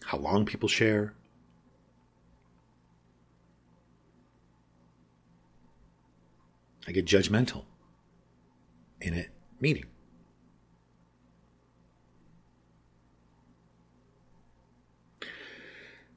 how 0.05 0.17
long 0.17 0.45
people 0.45 0.69
share, 0.69 1.13
I 6.87 6.91
get 6.91 7.05
judgmental 7.05 7.65
in 9.01 9.13
a 9.13 9.27
meeting. 9.59 9.85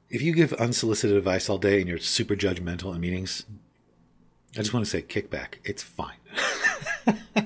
If 0.09 0.21
you 0.21 0.33
give 0.33 0.53
unsolicited 0.53 1.15
advice 1.15 1.49
all 1.49 1.57
day 1.57 1.79
and 1.79 1.89
you're 1.89 1.97
super 1.97 2.35
judgmental 2.35 2.93
in 2.95 3.01
meetings, 3.01 3.45
I 4.53 4.57
just 4.57 4.73
want 4.73 4.85
to 4.85 4.89
say 4.89 5.01
kickback. 5.01 5.55
It's 5.63 5.83
fine. 5.83 6.17
this 7.05 7.45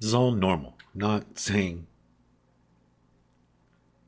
is 0.00 0.14
all 0.14 0.32
normal. 0.32 0.74
Not 0.94 1.38
saying, 1.38 1.86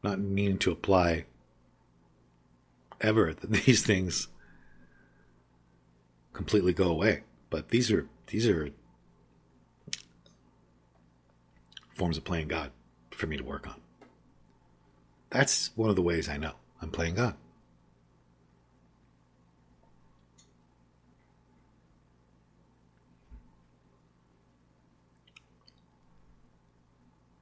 not 0.03 0.21
meaning 0.21 0.59
to 0.59 0.71
apply 0.71 1.25
ever 3.01 3.35
that 3.41 3.51
these 3.51 3.83
things 3.85 4.29
completely 6.33 6.73
go 6.73 6.91
away. 6.91 7.23
But 7.51 7.71
these 7.71 7.91
are 7.91 8.09
these 8.27 8.47
are 8.47 8.71
forms 11.95 12.17
of 12.17 12.25
playing 12.25 12.49
God 12.49 12.71
for 13.11 13.27
me 13.27 13.37
to 13.37 13.43
work 13.43 13.67
on. 13.67 13.81
That's 15.31 15.71
one 15.75 15.91
of 15.91 15.97
the 15.97 16.03
ways 16.03 16.29
I 16.29 16.37
know 16.37 16.53
I'm 16.81 16.91
playing 16.91 17.17
God. 17.17 17.35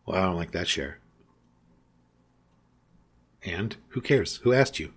Well, 0.07 0.17
I 0.17 0.25
don't 0.25 0.37
like 0.37 0.53
that 0.53 0.69
share. 0.69 1.01
And 3.45 3.77
who 3.89 4.01
cares? 4.01 4.37
Who 4.39 4.53
asked 4.53 4.79
you? 4.79 4.93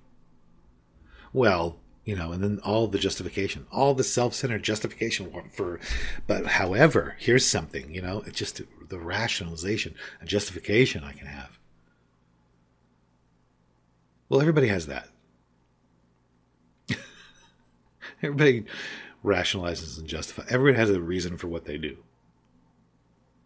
Well, 1.33 1.77
you 2.05 2.15
know, 2.15 2.31
and 2.31 2.43
then 2.43 2.59
all 2.63 2.87
the 2.87 2.97
justification, 2.97 3.67
all 3.71 3.93
the 3.93 4.03
self-centered 4.03 4.63
justification 4.63 5.31
for, 5.51 5.79
but 6.25 6.45
however, 6.47 7.15
here's 7.19 7.45
something, 7.45 7.93
you 7.93 8.01
know, 8.01 8.23
it's 8.25 8.39
just 8.39 8.61
the 8.89 8.99
rationalization 8.99 9.93
and 10.19 10.27
justification 10.27 11.03
I 11.03 11.11
can 11.11 11.27
have. 11.27 11.59
Well, 14.27 14.41
everybody 14.41 14.67
has 14.67 14.87
that. 14.87 15.09
everybody 18.23 18.65
rationalizes 19.23 19.97
and 19.97 20.07
justifies. 20.07 20.47
Everybody 20.49 20.79
has 20.79 20.89
a 20.89 21.01
reason 21.01 21.37
for 21.37 21.47
what 21.47 21.65
they 21.65 21.77
do. 21.77 21.97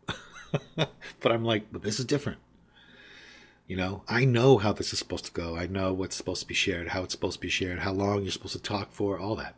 but 0.76 1.32
I'm 1.32 1.44
like, 1.44 1.72
but 1.72 1.84
this 1.84 2.00
is 2.00 2.06
different. 2.06 2.40
You 3.66 3.78
know, 3.78 4.04
I 4.08 4.26
know 4.26 4.58
how 4.58 4.74
this 4.74 4.92
is 4.92 5.00
supposed 5.00 5.26
to 5.26 5.32
go. 5.32 5.56
I 5.56 5.68
know 5.68 5.94
what's 5.94 6.16
supposed 6.16 6.42
to 6.42 6.48
be 6.48 6.54
shared, 6.54 6.90
how 6.90 7.04
it's 7.04 7.14
supposed 7.14 7.36
to 7.36 7.42
be 7.42 7.50
shared, 7.50 7.80
how 7.80 7.94
long 7.94 8.22
you're 8.22 8.32
supposed 8.32 8.56
to 8.56 8.62
talk 8.62 8.92
for, 8.92 9.18
all 9.18 9.36
that. 9.38 9.56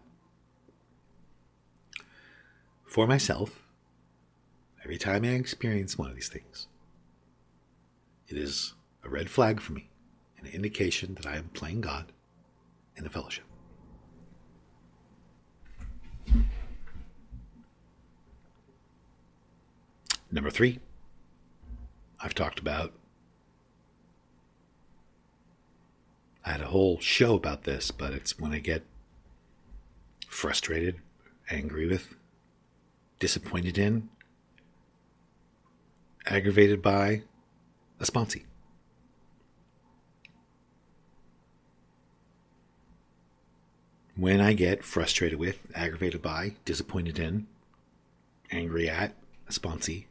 For 2.86 3.08
myself, 3.08 3.64
every 4.84 4.98
time 4.98 5.26
I 5.26 5.30
experience 5.30 5.98
one 5.98 6.10
of 6.10 6.16
these 6.16 6.30
things, 6.30 6.68
it 8.28 8.38
is 8.38 8.74
a 9.04 9.10
red 9.10 9.30
flag 9.30 9.60
for 9.60 9.74
me, 9.74 9.90
an 10.40 10.46
indication 10.48 11.16
that 11.16 11.26
I 11.26 11.38
am 11.38 11.50
playing 11.50 11.82
God 11.82 12.12
in 12.96 13.04
the 13.04 13.10
fellowship. 13.10 13.44
Number 20.32 20.50
three, 20.50 20.80
I've 22.20 22.34
talked 22.36 22.60
about 22.60 22.94
I 26.46 26.52
had 26.52 26.62
a 26.62 26.68
whole 26.68 27.00
show 27.00 27.34
about 27.34 27.64
this, 27.64 27.90
but 27.90 28.14
it's 28.14 28.38
when 28.38 28.54
I 28.54 28.60
get 28.60 28.84
frustrated, 30.28 30.98
angry 31.50 31.88
with, 31.88 32.14
disappointed 33.20 33.80
in, 33.80 34.10
aggravated 36.28 36.84
by 36.84 37.24
a 38.00 38.04
sponsee. 38.04 38.44
When 44.16 44.40
I 44.40 44.54
get 44.54 44.84
frustrated 44.84 45.40
with, 45.40 45.60
aggravated 45.74 46.22
by, 46.22 46.54
disappointed 46.64 47.18
in, 47.18 47.48
angry 48.52 48.88
at 48.88 49.16
a 49.50 49.52
sponsee, 49.52 50.06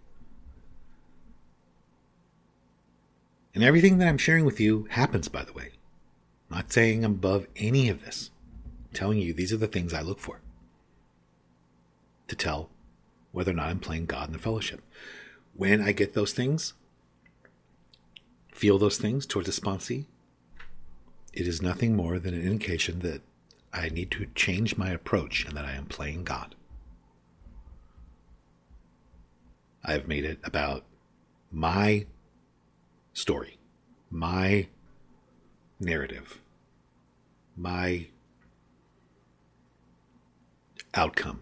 and 3.54 3.62
everything 3.62 3.98
that 3.98 4.08
I'm 4.08 4.18
sharing 4.18 4.44
with 4.44 4.58
you 4.58 4.88
happens, 4.90 5.28
by 5.28 5.44
the 5.44 5.52
way. 5.52 5.73
Not 6.50 6.72
saying 6.72 7.04
I'm 7.04 7.12
above 7.12 7.46
any 7.56 7.88
of 7.88 8.04
this. 8.04 8.30
I'm 8.86 8.94
telling 8.94 9.18
you, 9.18 9.32
these 9.32 9.52
are 9.52 9.58
the 9.58 9.66
things 9.66 9.92
I 9.92 10.02
look 10.02 10.20
for 10.20 10.40
to 12.28 12.36
tell 12.36 12.70
whether 13.32 13.50
or 13.50 13.54
not 13.54 13.68
I'm 13.68 13.80
playing 13.80 14.06
God 14.06 14.28
in 14.28 14.32
the 14.32 14.38
fellowship. 14.38 14.80
When 15.54 15.82
I 15.82 15.92
get 15.92 16.14
those 16.14 16.32
things, 16.32 16.74
feel 18.52 18.78
those 18.78 18.98
things 18.98 19.26
towards 19.26 19.48
a 19.48 19.60
sponsee, 19.60 20.06
it 21.32 21.48
is 21.48 21.60
nothing 21.60 21.96
more 21.96 22.18
than 22.18 22.34
an 22.34 22.46
indication 22.46 23.00
that 23.00 23.22
I 23.72 23.88
need 23.88 24.12
to 24.12 24.26
change 24.34 24.76
my 24.76 24.90
approach 24.90 25.44
and 25.44 25.56
that 25.56 25.64
I 25.64 25.72
am 25.72 25.86
playing 25.86 26.24
God. 26.24 26.54
I've 29.84 30.06
made 30.06 30.24
it 30.24 30.38
about 30.44 30.84
my 31.50 32.06
story, 33.12 33.58
my 34.10 34.68
narrative, 35.84 36.40
my 37.56 38.08
outcome. 40.94 41.40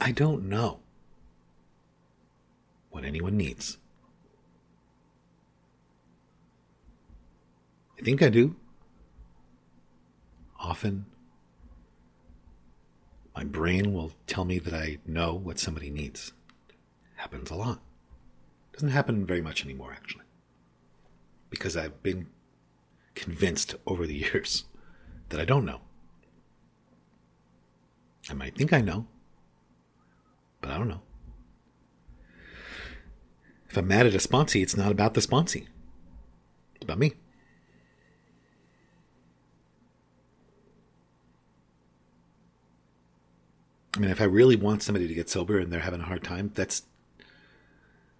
I 0.00 0.12
don't 0.12 0.44
know 0.44 0.80
what 2.90 3.04
anyone 3.04 3.36
needs. 3.36 3.78
I 7.98 8.02
think 8.02 8.22
I 8.22 8.28
do. 8.28 8.54
Often, 10.60 11.06
my 13.34 13.44
brain 13.44 13.92
will 13.92 14.12
tell 14.26 14.44
me 14.44 14.58
that 14.60 14.74
I 14.74 14.98
know 15.06 15.34
what 15.34 15.58
somebody 15.58 15.90
needs. 15.90 16.32
Happens 17.16 17.50
a 17.50 17.54
lot. 17.54 17.80
Doesn't 18.72 18.90
happen 18.90 19.26
very 19.26 19.40
much 19.40 19.64
anymore, 19.64 19.92
actually 19.92 20.27
because 21.50 21.76
I've 21.76 22.02
been 22.02 22.28
convinced 23.14 23.74
over 23.86 24.06
the 24.06 24.14
years 24.14 24.64
that 25.28 25.40
I 25.40 25.44
don't 25.44 25.64
know. 25.64 25.80
I 28.30 28.34
might 28.34 28.54
think 28.56 28.72
I 28.72 28.80
know, 28.80 29.06
but 30.60 30.70
I 30.70 30.78
don't 30.78 30.88
know. 30.88 31.02
If 33.70 33.76
I'm 33.76 33.88
mad 33.88 34.06
at 34.06 34.14
a 34.14 34.18
sponsee, 34.18 34.62
it's 34.62 34.76
not 34.76 34.90
about 34.90 35.14
the 35.14 35.20
sponsee. 35.20 35.66
It's 36.74 36.84
about 36.84 36.98
me. 36.98 37.14
I 43.98 44.00
mean, 44.00 44.10
if 44.10 44.20
I 44.20 44.24
really 44.24 44.56
want 44.56 44.82
somebody 44.82 45.08
to 45.08 45.14
get 45.14 45.28
sober 45.28 45.58
and 45.58 45.72
they're 45.72 45.80
having 45.80 46.00
a 46.00 46.04
hard 46.04 46.22
time, 46.22 46.52
that's 46.54 46.82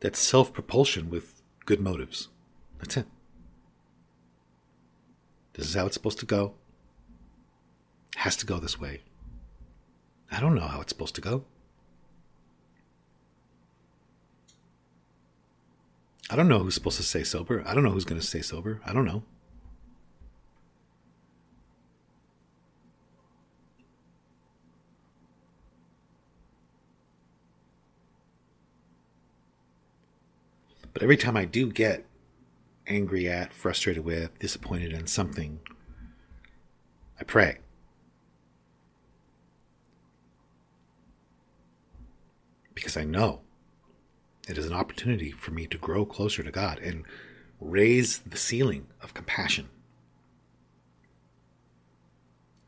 that's 0.01 0.19
self-propulsion 0.19 1.09
with 1.09 1.41
good 1.67 1.81
motives. 1.81 2.29
That's 2.79 2.97
it. 2.97 3.07
This 5.59 5.67
is 5.67 5.75
how 5.75 5.87
it's 5.87 5.95
supposed 5.95 6.21
to 6.21 6.27
go. 6.27 6.55
It 8.15 8.21
has 8.21 8.37
to 8.37 8.47
go 8.47 8.59
this 8.59 8.79
way. 8.79 9.03
I 10.31 10.39
don't 10.39 10.55
know 10.55 10.69
how 10.69 10.81
it's 10.81 10.91
supposed 10.93 11.17
to 11.17 11.21
go. 11.21 11.45
I 16.31 16.37
don't 16.37 16.47
know 16.47 16.61
who's 16.61 16.75
supposed 16.75 16.99
to 16.99 17.03
stay 17.03 17.25
sober. 17.25 17.65
I 17.67 17.75
don't 17.75 17.83
know 17.83 17.91
who's 17.91 18.05
going 18.05 18.21
to 18.21 18.27
stay 18.27 18.41
sober. 18.41 18.81
I 18.87 18.93
don't 18.93 19.05
know. 19.05 19.25
But 30.93 31.03
every 31.03 31.17
time 31.17 31.37
I 31.37 31.47
do 31.47 31.73
get 31.73 32.05
angry 32.89 33.29
at, 33.29 33.53
frustrated 33.53 34.05
with, 34.05 34.39
disappointed 34.39 34.93
in 34.93 35.07
something, 35.07 35.61
I 37.21 37.25
pray. 37.25 37.59
Because 42.75 42.97
I 42.97 43.05
know 43.05 43.41
it 44.49 44.57
is 44.57 44.67
an 44.67 44.73
opportunity 44.73 45.31
for 45.31 45.51
me 45.51 45.67
to 45.67 45.79
grow 45.79 46.05
closer 46.05 46.43
to 46.43 46.51
God 46.51 46.79
and 46.79 47.05
raise 47.61 48.19
the 48.19 48.37
ceiling 48.37 48.87
of 49.03 49.15
compassion. 49.15 49.69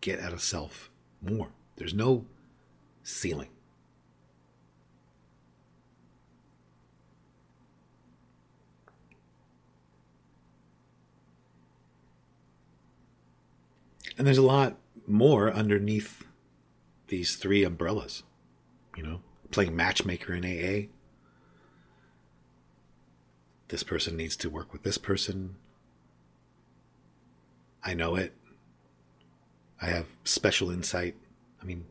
Get 0.00 0.20
out 0.20 0.32
of 0.32 0.42
self 0.42 0.90
more. 1.22 1.48
There's 1.76 1.94
no 1.94 2.26
ceiling. 3.02 3.50
And 14.16 14.26
there's 14.26 14.38
a 14.38 14.42
lot 14.42 14.76
more 15.06 15.52
underneath 15.52 16.24
these 17.08 17.36
three 17.36 17.64
umbrellas. 17.64 18.22
You 18.96 19.02
know, 19.02 19.20
playing 19.50 19.76
matchmaker 19.76 20.34
in 20.34 20.44
AA. 20.44 20.88
This 23.68 23.82
person 23.82 24.16
needs 24.16 24.36
to 24.36 24.50
work 24.50 24.72
with 24.72 24.82
this 24.82 24.98
person. 24.98 25.56
I 27.84 27.94
know 27.94 28.16
it. 28.16 28.34
I 29.80 29.86
have 29.86 30.06
special 30.24 30.70
insight. 30.70 31.14
I 31.62 31.64
mean, 31.64 31.86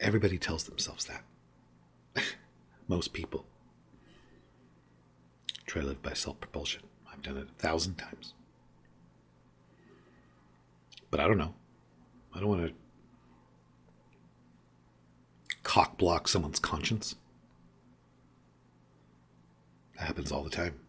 everybody 0.00 0.36
tells 0.36 0.64
themselves 0.64 1.06
that. 1.06 1.24
Most 2.88 3.12
people 3.12 3.46
try 5.64 5.80
to 5.80 5.88
live 5.88 6.02
by 6.02 6.12
self 6.12 6.40
propulsion. 6.40 6.82
I've 7.10 7.22
done 7.22 7.38
it 7.38 7.48
a 7.48 7.62
thousand 7.62 7.94
times. 7.94 8.34
But 11.12 11.20
I 11.20 11.28
don't 11.28 11.38
know. 11.38 11.54
I 12.34 12.40
don't 12.40 12.48
want 12.48 12.66
to 12.66 12.74
cock 15.62 15.98
block 15.98 16.26
someone's 16.26 16.58
conscience. 16.58 17.16
That 19.98 20.06
happens 20.06 20.32
all 20.32 20.42
the 20.42 20.48
time. 20.48 20.80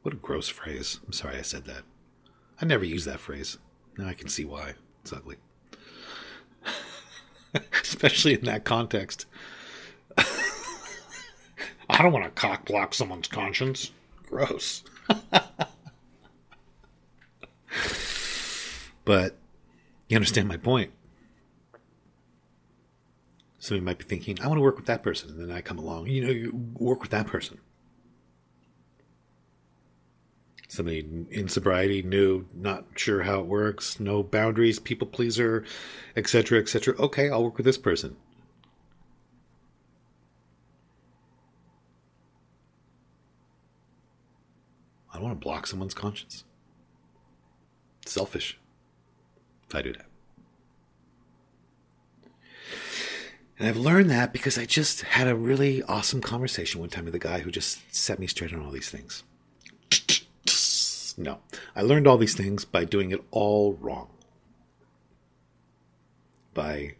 What 0.00 0.14
a 0.14 0.16
gross 0.16 0.48
phrase. 0.48 1.00
I'm 1.04 1.12
sorry 1.12 1.36
I 1.36 1.42
said 1.42 1.66
that. 1.66 1.82
I 2.60 2.64
never 2.64 2.84
use 2.84 3.04
that 3.04 3.20
phrase. 3.20 3.58
Now 3.98 4.08
I 4.08 4.14
can 4.14 4.28
see 4.28 4.46
why. 4.46 4.72
It's 5.02 5.12
ugly. 5.12 5.36
especially 7.82 8.32
in 8.32 8.44
that 8.46 8.64
context. 8.64 9.26
I 10.16 12.00
don't 12.00 12.12
want 12.12 12.24
to 12.24 12.30
cock 12.30 12.64
block 12.64 12.94
someone's 12.94 13.28
conscience. 13.28 13.90
Gross. 14.26 14.82
but 19.06 19.38
you 20.08 20.16
understand 20.16 20.48
my 20.48 20.58
point. 20.58 20.90
Somebody 23.58 23.84
might 23.84 23.98
be 23.98 24.04
thinking, 24.04 24.38
I 24.42 24.48
want 24.48 24.58
to 24.58 24.62
work 24.62 24.76
with 24.76 24.86
that 24.86 25.02
person. 25.02 25.30
And 25.30 25.40
then 25.40 25.56
I 25.56 25.62
come 25.62 25.78
along, 25.78 26.08
you 26.08 26.22
know, 26.22 26.30
you 26.30 26.52
work 26.74 27.00
with 27.00 27.10
that 27.12 27.26
person. 27.26 27.58
Somebody 30.68 31.26
in 31.30 31.48
sobriety, 31.48 32.02
new, 32.02 32.46
not 32.52 32.84
sure 32.96 33.22
how 33.22 33.40
it 33.40 33.46
works, 33.46 33.98
no 33.98 34.22
boundaries, 34.22 34.78
people 34.78 35.06
pleaser, 35.06 35.64
etc., 36.16 36.58
etc. 36.58 36.94
Okay, 36.98 37.30
I'll 37.30 37.44
work 37.44 37.56
with 37.56 37.64
this 37.64 37.78
person. 37.78 38.16
I 45.10 45.14
don't 45.14 45.22
want 45.22 45.40
to 45.40 45.44
block 45.44 45.66
someone's 45.66 45.94
conscience. 45.94 46.44
It's 48.02 48.12
selfish 48.12 48.58
if 49.68 49.74
I 49.74 49.82
do 49.82 49.92
that. 49.92 50.06
And 53.58 53.68
I've 53.68 53.76
learned 53.76 54.10
that 54.10 54.32
because 54.32 54.58
I 54.58 54.66
just 54.66 55.02
had 55.02 55.26
a 55.26 55.34
really 55.34 55.82
awesome 55.84 56.20
conversation 56.20 56.80
one 56.80 56.90
time 56.90 57.06
with 57.06 57.14
a 57.14 57.18
guy 57.18 57.40
who 57.40 57.50
just 57.50 57.78
set 57.94 58.18
me 58.18 58.26
straight 58.26 58.52
on 58.52 58.62
all 58.62 58.70
these 58.70 58.90
things. 58.90 59.22
No, 61.18 61.38
I 61.74 61.80
learned 61.80 62.06
all 62.06 62.18
these 62.18 62.34
things 62.34 62.66
by 62.66 62.84
doing 62.84 63.10
it 63.10 63.24
all 63.30 63.74
wrong. 63.80 64.08
By 66.52 66.96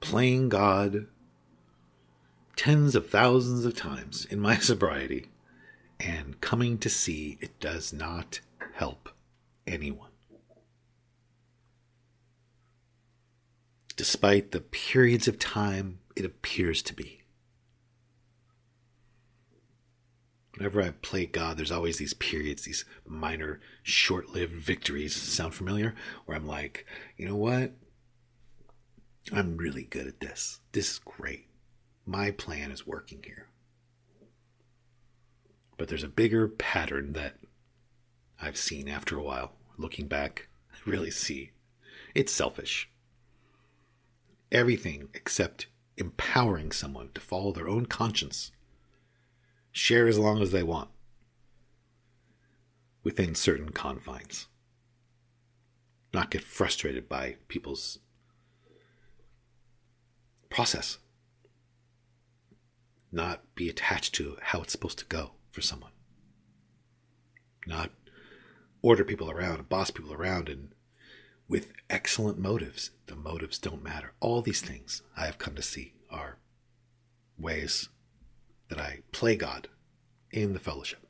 playing 0.00 0.50
God 0.50 1.06
tens 2.56 2.94
of 2.94 3.08
thousands 3.08 3.64
of 3.64 3.74
times 3.74 4.26
in 4.26 4.40
my 4.40 4.56
sobriety 4.58 5.28
and 5.98 6.38
coming 6.42 6.76
to 6.78 6.90
see 6.90 7.38
it 7.40 7.58
does 7.58 7.92
not 7.92 8.40
help 8.74 9.08
anyone. 9.66 10.10
Despite 13.96 14.52
the 14.52 14.60
periods 14.60 15.26
of 15.26 15.38
time 15.38 16.00
it 16.14 16.24
appears 16.24 16.82
to 16.82 16.94
be. 16.94 17.22
Whenever 20.56 20.80
I 20.80 20.90
play 20.90 21.26
God, 21.26 21.56
there's 21.56 21.72
always 21.72 21.98
these 21.98 22.14
periods, 22.14 22.62
these 22.62 22.84
minor, 23.06 23.60
short 23.82 24.30
lived 24.30 24.54
victories. 24.54 25.14
Sound 25.14 25.54
familiar? 25.54 25.94
Where 26.24 26.36
I'm 26.36 26.46
like, 26.46 26.86
you 27.16 27.26
know 27.28 27.36
what? 27.36 27.72
I'm 29.32 29.56
really 29.56 29.84
good 29.84 30.06
at 30.06 30.20
this. 30.20 30.60
This 30.72 30.92
is 30.92 30.98
great. 30.98 31.48
My 32.06 32.30
plan 32.30 32.70
is 32.70 32.86
working 32.86 33.22
here. 33.24 33.48
But 35.76 35.88
there's 35.88 36.04
a 36.04 36.08
bigger 36.08 36.48
pattern 36.48 37.12
that 37.14 37.34
I've 38.40 38.56
seen 38.56 38.88
after 38.88 39.18
a 39.18 39.22
while. 39.22 39.52
Looking 39.76 40.06
back, 40.06 40.48
I 40.72 40.76
really 40.88 41.10
see 41.10 41.50
it's 42.14 42.32
selfish. 42.32 42.88
Everything 44.52 45.08
except 45.14 45.66
empowering 45.96 46.72
someone 46.72 47.10
to 47.14 47.20
follow 47.20 47.52
their 47.52 47.68
own 47.68 47.86
conscience. 47.86 48.52
Share 49.72 50.06
as 50.06 50.18
long 50.18 50.40
as 50.40 50.52
they 50.52 50.62
want 50.62 50.90
within 53.02 53.34
certain 53.34 53.70
confines. 53.70 54.46
Not 56.12 56.30
get 56.30 56.42
frustrated 56.42 57.08
by 57.08 57.36
people's 57.48 57.98
process. 60.50 60.98
Not 63.12 63.54
be 63.54 63.68
attached 63.68 64.14
to 64.16 64.38
how 64.42 64.62
it's 64.62 64.72
supposed 64.72 64.98
to 64.98 65.04
go 65.04 65.32
for 65.50 65.60
someone. 65.60 65.92
Not 67.66 67.90
order 68.82 69.04
people 69.04 69.30
around, 69.30 69.68
boss 69.68 69.90
people 69.90 70.12
around, 70.12 70.48
and 70.48 70.72
with 71.48 71.72
excellent 71.88 72.38
motives. 72.38 72.90
The 73.06 73.16
motives 73.16 73.58
don't 73.58 73.82
matter. 73.82 74.12
All 74.20 74.42
these 74.42 74.60
things 74.60 75.02
I 75.16 75.26
have 75.26 75.38
come 75.38 75.54
to 75.54 75.62
see 75.62 75.94
are 76.10 76.38
ways 77.38 77.88
that 78.68 78.80
I 78.80 79.02
play 79.12 79.36
God 79.36 79.68
in 80.30 80.52
the 80.52 80.58
fellowship. 80.58 81.06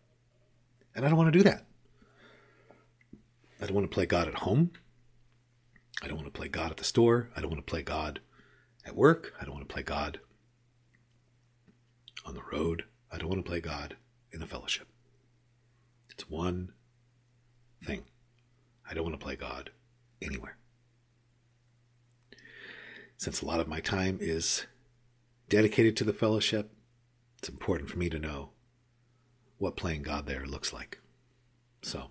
And 0.94 1.04
I 1.04 1.08
don't 1.08 1.18
want 1.18 1.32
to 1.32 1.38
do 1.38 1.44
that. 1.44 1.66
I 3.60 3.66
don't 3.66 3.74
want 3.74 3.90
to 3.90 3.94
play 3.94 4.06
God 4.06 4.28
at 4.28 4.34
home. 4.34 4.72
I 6.02 6.08
don't 6.08 6.16
want 6.16 6.26
to 6.26 6.38
play 6.38 6.48
God 6.48 6.70
at 6.70 6.76
the 6.76 6.84
store. 6.84 7.30
I 7.34 7.40
don't 7.40 7.50
want 7.50 7.64
to 7.66 7.70
play 7.70 7.82
God 7.82 8.20
at 8.84 8.94
work. 8.94 9.32
I 9.40 9.44
don't 9.44 9.54
want 9.54 9.66
to 9.66 9.72
play 9.72 9.82
God 9.82 10.20
on 12.26 12.34
the 12.34 12.42
road. 12.52 12.84
I 13.10 13.18
don't 13.18 13.28
want 13.28 13.42
to 13.42 13.48
play 13.48 13.60
God 13.60 13.96
in 14.32 14.40
the 14.40 14.46
fellowship. 14.46 14.88
It's 16.10 16.28
one 16.28 16.72
thing. 17.84 18.04
I 18.88 18.94
don't 18.94 19.04
want 19.04 19.18
to 19.18 19.24
play 19.24 19.36
God 19.36 19.70
anywhere. 20.20 20.56
Since 23.16 23.40
a 23.40 23.46
lot 23.46 23.60
of 23.60 23.68
my 23.68 23.80
time 23.80 24.18
is 24.20 24.66
dedicated 25.48 25.96
to 25.96 26.04
the 26.04 26.12
fellowship, 26.12 26.70
it's 27.38 27.48
important 27.48 27.88
for 27.88 27.98
me 27.98 28.10
to 28.10 28.18
know 28.18 28.50
what 29.58 29.76
playing 29.76 30.02
God 30.02 30.26
there 30.26 30.44
looks 30.44 30.72
like. 30.72 31.00
So, 31.82 32.10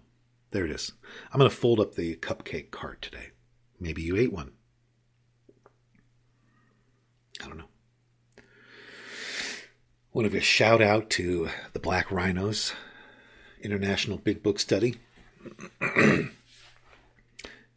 there 0.51 0.65
it 0.65 0.71
is. 0.71 0.93
I'm 1.31 1.39
going 1.39 1.49
to 1.49 1.55
fold 1.55 1.79
up 1.79 1.95
the 1.95 2.15
cupcake 2.15 2.71
cart 2.71 3.01
today. 3.01 3.31
Maybe 3.79 4.01
you 4.01 4.15
ate 4.15 4.33
one. 4.33 4.53
I 7.43 7.47
don't 7.47 7.57
know. 7.57 7.65
Want 10.13 10.25
to 10.25 10.29
give 10.29 10.41
a 10.41 10.43
shout 10.43 10.81
out 10.81 11.09
to 11.11 11.49
the 11.73 11.79
Black 11.79 12.09
Rhinos 12.09 12.73
International 13.61 14.17
Big 14.17 14.41
Book 14.41 14.59
Study. 14.59 14.95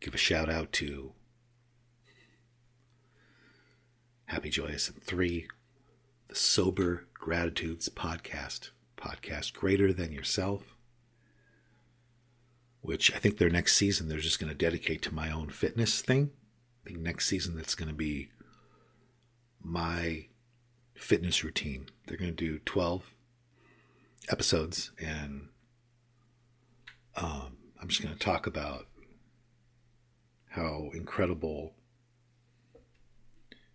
give 0.09 0.15
a 0.15 0.17
shout 0.17 0.49
out 0.49 0.73
to 0.73 1.13
Happy 4.25 4.49
Joyous 4.49 4.89
and 4.89 5.03
Free, 5.03 5.47
the 6.29 6.35
Sober 6.35 7.07
Gratitudes 7.13 7.91
podcast, 7.91 8.71
podcast 8.97 9.53
greater 9.53 9.93
than 9.93 10.11
yourself, 10.11 10.75
which 12.81 13.15
I 13.15 13.19
think 13.19 13.37
their 13.37 13.51
next 13.51 13.77
season 13.77 14.09
they're 14.09 14.17
just 14.17 14.41
going 14.41 14.49
to 14.49 14.57
dedicate 14.57 15.03
to 15.03 15.15
my 15.15 15.31
own 15.31 15.51
fitness 15.51 16.01
thing. 16.01 16.31
I 16.83 16.89
think 16.89 17.01
next 17.01 17.27
season 17.27 17.55
that's 17.55 17.75
going 17.75 17.91
to 17.91 17.95
be 17.95 18.31
my 19.63 20.29
fitness 20.95 21.45
routine. 21.45 21.91
They're 22.07 22.17
going 22.17 22.35
to 22.35 22.45
do 22.47 22.61
12 22.61 23.13
episodes, 24.31 24.91
and 24.99 25.49
um, 27.15 27.59
I'm 27.79 27.89
just 27.89 28.01
going 28.03 28.15
to 28.15 28.19
talk 28.19 28.47
about 28.47 28.87
how 30.59 30.91
incredible, 30.93 31.73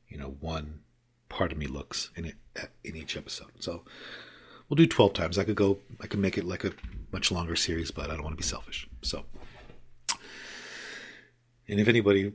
you 0.08 0.18
know, 0.18 0.36
one 0.40 0.82
part 1.30 1.52
of 1.52 1.58
me 1.58 1.66
looks 1.66 2.12
in 2.16 2.26
it 2.26 2.36
in 2.84 2.96
each 2.96 3.16
episode. 3.18 3.52
So 3.60 3.84
we'll 4.68 4.76
do 4.76 4.86
12 4.86 5.14
times. 5.14 5.38
I 5.38 5.44
could 5.44 5.56
go, 5.56 5.80
I 6.02 6.08
could 6.08 6.20
make 6.20 6.38
it 6.38 6.44
like 6.44 6.64
a 6.64 6.74
much 7.12 7.32
longer 7.32 7.56
series, 7.56 7.92
but 7.92 8.10
I 8.10 8.14
don't 8.14 8.24
want 8.24 8.34
to 8.34 8.42
be 8.42 8.44
selfish. 8.44 8.88
So, 9.02 9.24
and 11.68 11.80
if 11.80 11.88
anybody 11.88 12.34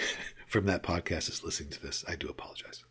from 0.46 0.66
that 0.66 0.82
podcast 0.82 1.28
is 1.28 1.44
listening 1.44 1.70
to 1.70 1.82
this, 1.82 2.04
I 2.08 2.16
do 2.16 2.28
apologize. 2.28 2.82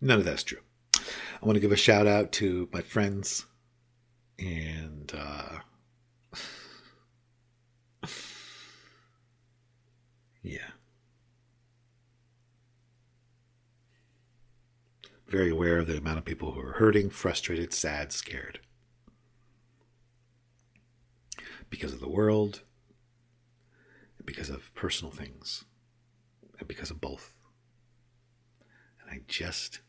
None 0.00 0.18
of 0.18 0.24
that's 0.24 0.42
true. 0.42 0.60
I 0.94 1.46
want 1.46 1.56
to 1.56 1.60
give 1.60 1.72
a 1.72 1.76
shout 1.76 2.06
out 2.06 2.32
to 2.32 2.68
my 2.72 2.82
friends 2.82 3.46
and 4.38 5.10
uh, 5.16 5.60
yeah. 10.46 10.70
Very 15.26 15.50
aware 15.50 15.78
of 15.78 15.86
the 15.88 15.98
amount 15.98 16.18
of 16.18 16.24
people 16.24 16.52
who 16.52 16.60
are 16.60 16.74
hurting, 16.74 17.10
frustrated, 17.10 17.72
sad, 17.72 18.12
scared. 18.12 18.60
Because 21.68 21.92
of 21.92 22.00
the 22.00 22.08
world, 22.08 22.62
because 24.24 24.48
of 24.48 24.72
personal 24.74 25.10
things, 25.10 25.64
and 26.58 26.68
because 26.68 26.90
of 26.90 27.00
both. 27.00 27.34
And 29.00 29.10
I 29.10 29.22
just 29.26 29.80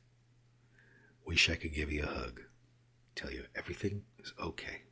Wish 1.28 1.50
I 1.50 1.56
could 1.56 1.74
give 1.74 1.92
you 1.92 2.04
a 2.04 2.08
hug. 2.08 2.40
Tell 3.14 3.30
you 3.30 3.44
everything 3.54 4.04
is 4.24 4.34
okay. 4.40 4.84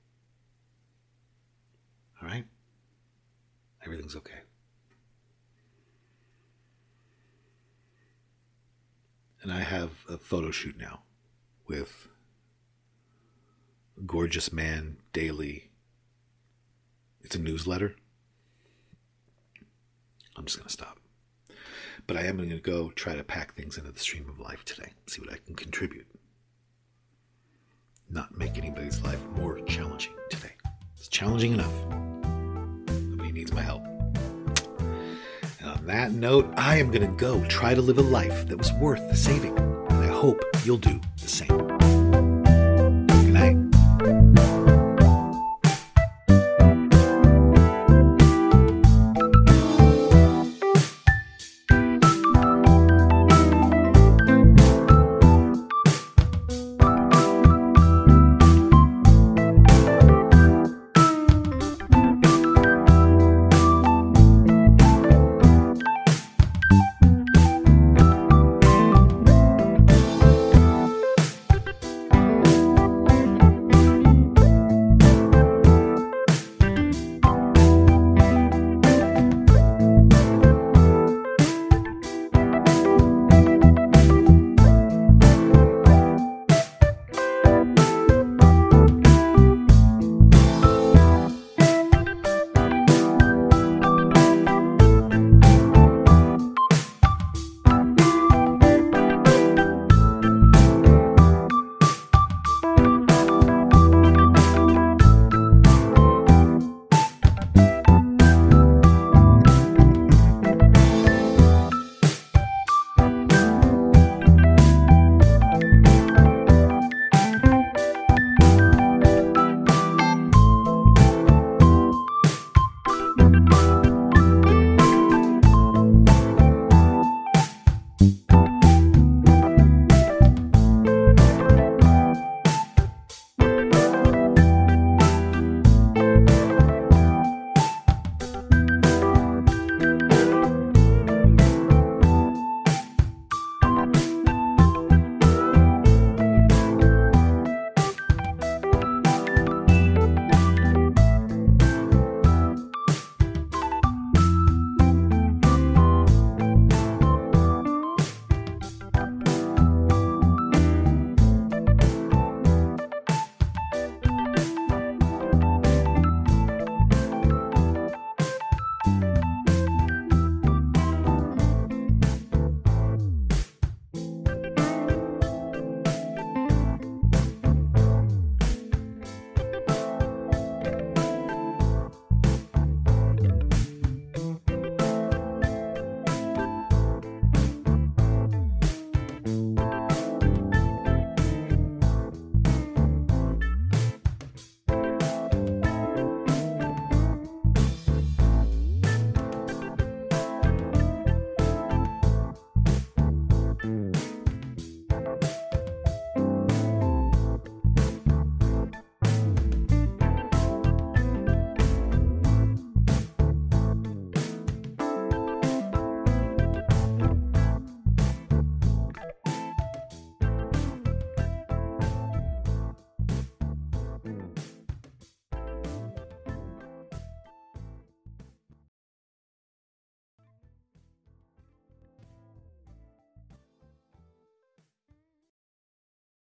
All 2.22 2.28
right? 2.28 2.44
Everything's 3.86 4.18
okay. 4.18 4.40
And 9.46 9.54
I 9.54 9.60
have 9.60 9.92
a 10.10 10.18
photo 10.18 10.50
shoot 10.50 10.76
now 10.76 11.02
with 11.68 12.08
a 13.96 14.02
Gorgeous 14.02 14.52
Man 14.52 14.98
Daily. 15.14 15.70
It's 17.22 17.36
a 17.36 17.40
newsletter. 17.40 17.96
I'm 20.36 20.46
just 20.46 20.58
going 20.58 20.66
to 20.66 20.74
stop. 20.74 20.98
But 22.08 22.18
I 22.18 22.24
am 22.24 22.38
going 22.38 22.50
to 22.50 22.58
go 22.58 22.90
try 22.90 23.14
to 23.14 23.24
pack 23.24 23.54
things 23.54 23.78
into 23.78 23.92
the 23.92 24.00
stream 24.00 24.28
of 24.28 24.40
life 24.40 24.66
today, 24.66 24.94
see 25.06 25.22
what 25.22 25.32
I 25.32 25.38
can 25.38 25.54
contribute. 25.54 26.08
Not 28.10 28.36
make 28.36 28.58
anybody's 28.58 29.00
life 29.04 29.24
more 29.38 29.60
challenging 29.60 30.16
today. 30.32 30.54
It's 30.98 31.08
challenging 31.08 31.54
enough. 31.54 31.86
Nobody 32.88 33.32
needs 33.32 33.54
my 33.54 33.62
help. 33.62 33.95
That 35.86 36.14
note, 36.14 36.52
I 36.58 36.78
am 36.78 36.90
going 36.90 37.04
to 37.06 37.16
go 37.16 37.46
try 37.46 37.76
to 37.76 37.82
live 37.82 38.00
a 38.00 38.02
life 38.02 38.48
that 38.48 38.58
was 38.58 38.74
worth 38.74 39.16
saving. 39.16 39.56
And 39.56 40.04
I 40.04 40.08
hope 40.08 40.44
you'll 40.64 40.78
do 40.78 41.00